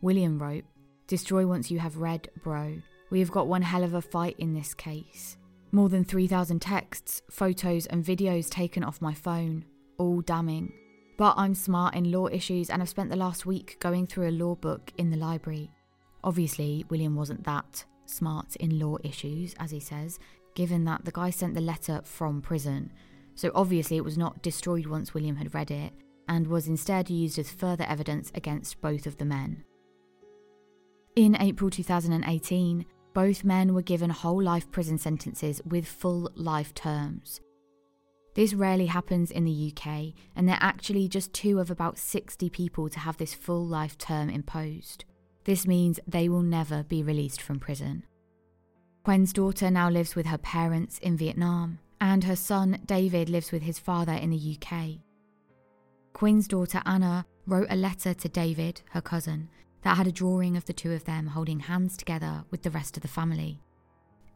William 0.02 0.38
wrote, 0.38 0.64
Destroy 1.06 1.46
once 1.46 1.70
you 1.70 1.78
have 1.78 1.98
read, 1.98 2.28
bro. 2.42 2.80
We 3.10 3.20
have 3.20 3.30
got 3.30 3.46
one 3.46 3.62
hell 3.62 3.84
of 3.84 3.94
a 3.94 4.02
fight 4.02 4.36
in 4.38 4.54
this 4.54 4.74
case. 4.74 5.36
More 5.72 5.88
than 5.88 6.04
3,000 6.04 6.60
texts, 6.60 7.22
photos, 7.30 7.86
and 7.86 8.04
videos 8.04 8.48
taken 8.48 8.84
off 8.84 9.02
my 9.02 9.12
phone, 9.12 9.64
all 9.98 10.20
damning. 10.20 10.72
But 11.16 11.34
I'm 11.36 11.54
smart 11.54 11.94
in 11.94 12.10
law 12.10 12.28
issues 12.28 12.70
and 12.70 12.82
I've 12.82 12.88
spent 12.88 13.10
the 13.10 13.16
last 13.16 13.46
week 13.46 13.76
going 13.80 14.06
through 14.06 14.28
a 14.28 14.30
law 14.30 14.54
book 14.54 14.92
in 14.98 15.10
the 15.10 15.16
library. 15.16 15.70
Obviously, 16.24 16.84
William 16.88 17.14
wasn't 17.14 17.44
that 17.44 17.84
smart 18.06 18.56
in 18.56 18.78
law 18.78 18.96
issues, 19.04 19.54
as 19.60 19.70
he 19.70 19.80
says, 19.80 20.18
given 20.54 20.84
that 20.84 21.04
the 21.04 21.12
guy 21.12 21.30
sent 21.30 21.54
the 21.54 21.60
letter 21.60 22.00
from 22.04 22.40
prison. 22.40 22.92
So 23.34 23.50
obviously, 23.54 23.96
it 23.96 24.04
was 24.04 24.18
not 24.18 24.42
destroyed 24.42 24.86
once 24.86 25.14
William 25.14 25.36
had 25.36 25.54
read 25.54 25.70
it, 25.70 25.92
and 26.28 26.46
was 26.46 26.68
instead 26.68 27.10
used 27.10 27.38
as 27.38 27.50
further 27.50 27.84
evidence 27.88 28.30
against 28.34 28.80
both 28.80 29.06
of 29.06 29.18
the 29.18 29.24
men. 29.24 29.64
In 31.16 31.36
April 31.40 31.70
2018, 31.70 32.84
both 33.14 33.44
men 33.44 33.72
were 33.74 33.82
given 33.82 34.10
whole 34.10 34.42
life 34.42 34.70
prison 34.70 34.98
sentences 34.98 35.60
with 35.64 35.86
full 35.86 36.30
life 36.34 36.74
terms. 36.74 37.40
This 38.34 38.52
rarely 38.52 38.86
happens 38.86 39.30
in 39.30 39.44
the 39.44 39.72
UK, 39.72 40.12
and 40.34 40.48
they're 40.48 40.58
actually 40.58 41.06
just 41.06 41.32
two 41.32 41.60
of 41.60 41.70
about 41.70 41.98
60 41.98 42.50
people 42.50 42.88
to 42.88 42.98
have 42.98 43.16
this 43.16 43.32
full 43.32 43.64
life 43.64 43.96
term 43.96 44.28
imposed. 44.28 45.04
This 45.44 45.66
means 45.66 46.00
they 46.06 46.28
will 46.28 46.42
never 46.42 46.82
be 46.82 47.02
released 47.02 47.40
from 47.40 47.60
prison. 47.60 48.04
Quyen's 49.04 49.32
daughter 49.32 49.70
now 49.70 49.88
lives 49.88 50.16
with 50.16 50.26
her 50.26 50.38
parents 50.38 50.98
in 50.98 51.16
Vietnam, 51.16 51.78
and 52.00 52.24
her 52.24 52.34
son 52.34 52.80
David 52.84 53.28
lives 53.28 53.52
with 53.52 53.62
his 53.62 53.78
father 53.78 54.14
in 54.14 54.30
the 54.30 54.58
UK. 54.58 54.98
Quinn's 56.14 56.46
daughter 56.46 56.80
Anna 56.86 57.26
wrote 57.44 57.66
a 57.70 57.76
letter 57.76 58.14
to 58.14 58.28
David, 58.28 58.80
her 58.90 59.00
cousin, 59.00 59.48
that 59.82 59.96
had 59.96 60.06
a 60.06 60.12
drawing 60.12 60.56
of 60.56 60.64
the 60.64 60.72
two 60.72 60.92
of 60.92 61.04
them 61.04 61.26
holding 61.26 61.58
hands 61.58 61.96
together 61.96 62.44
with 62.52 62.62
the 62.62 62.70
rest 62.70 62.96
of 62.96 63.02
the 63.02 63.08
family. 63.08 63.60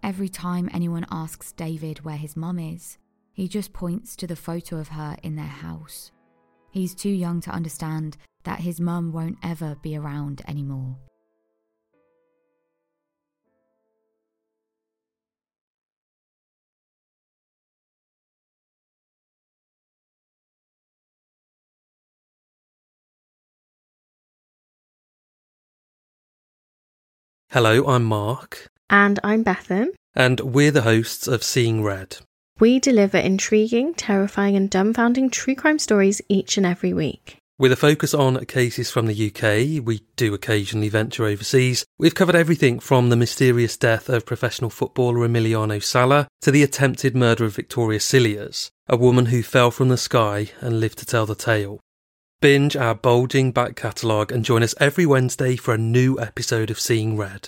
Every 0.03 0.29
time 0.29 0.69
anyone 0.73 1.07
asks 1.11 1.53
David 1.53 2.05
where 2.05 2.17
his 2.17 2.37
mum 2.37 2.59
is, 2.59 2.99
he 3.33 3.47
just 3.47 3.73
points 3.73 4.17
to 4.17 4.27
the 4.27 4.35
photo 4.35 4.79
of 4.79 4.89
her 4.89 5.17
in 5.23 5.37
their 5.37 5.45
house. 5.47 6.11
He's 6.73 6.97
too 6.97 7.11
young 7.11 7.41
to 7.43 7.51
understand 7.51 8.17
that 8.43 8.59
his 8.59 8.81
mum 8.81 9.13
won't 9.13 9.39
ever 9.45 9.77
be 9.81 9.97
around 9.97 10.43
anymore. 10.49 10.97
Hello, 27.53 27.87
I'm 27.87 28.05
Mark. 28.05 28.69
And 28.91 29.19
I'm 29.25 29.43
Bethan. 29.43 29.95
And 30.15 30.39
we're 30.41 30.71
the 30.71 30.83
hosts 30.83 31.27
of 31.27 31.43
Seeing 31.43 31.83
Red. 31.83 32.19
We 32.61 32.79
deliver 32.79 33.17
intriguing, 33.17 33.95
terrifying, 33.95 34.55
and 34.55 34.71
dumbfounding 34.71 35.33
true 35.33 35.55
crime 35.55 35.79
stories 35.79 36.21
each 36.29 36.59
and 36.59 36.67
every 36.67 36.93
week. 36.93 37.39
With 37.59 37.73
a 37.73 37.77
focus 37.77 38.13
on 38.13 38.45
cases 38.45 38.91
from 38.91 39.07
the 39.07 39.29
UK, 39.29 39.83
we 39.83 40.03
do 40.17 40.35
occasionally 40.35 40.91
venture 40.91 41.25
overseas. 41.25 41.87
We've 41.99 42.15
covered 42.15 42.37
everything 42.37 42.81
from 42.81 43.09
the 43.09 43.17
mysterious 43.17 43.79
death 43.79 44.11
of 44.11 44.27
professional 44.27 44.69
footballer 44.69 45.27
Emiliano 45.27 45.83
Sala 45.83 46.29
to 46.43 46.51
the 46.51 46.63
attempted 46.63 47.17
murder 47.17 47.47
of 47.47 47.57
Victoria 47.57 47.99
Cilliers, 47.99 48.71
a 48.89 48.97
woman 48.99 49.27
who 49.27 49.43
fell 49.43 49.71
from 49.71 49.89
the 49.89 49.97
sky 49.97 50.51
and 50.61 50.81
lived 50.81 50.99
to 50.99 51.07
tell 51.07 51.25
the 51.25 51.35
tale. 51.35 51.81
Binge 52.41 52.77
our 52.77 52.95
bulging 52.95 53.51
back 53.51 53.75
catalogue 53.75 54.31
and 54.31 54.45
join 54.45 54.63
us 54.63 54.73
every 54.79 55.05
Wednesday 55.05 55.57
for 55.57 55.75
a 55.75 55.79
new 55.79 56.21
episode 56.21 56.71
of 56.71 56.79
Seeing 56.79 57.17
Red. 57.17 57.47